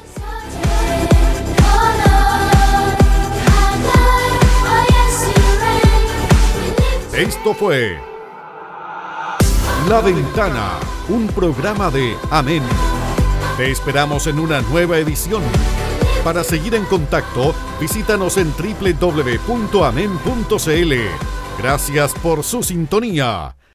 Esto 7.13 7.53
fue 7.53 7.97
La 9.87 10.01
Ventana, 10.01 10.81
un 11.07 11.27
programa 11.27 11.89
de 11.89 12.13
Amén. 12.29 12.61
Te 13.55 13.71
esperamos 13.71 14.27
en 14.27 14.37
una 14.37 14.59
nueva 14.63 14.97
edición. 14.97 15.41
Para 16.25 16.43
seguir 16.43 16.73
en 16.73 16.85
contacto, 16.85 17.53
visítanos 17.79 18.37
en 18.37 18.51
www.amen.cl. 18.51 19.53
Gracias 21.59 22.13
por 22.15 22.43
su 22.43 22.63
sintonía 22.63 23.55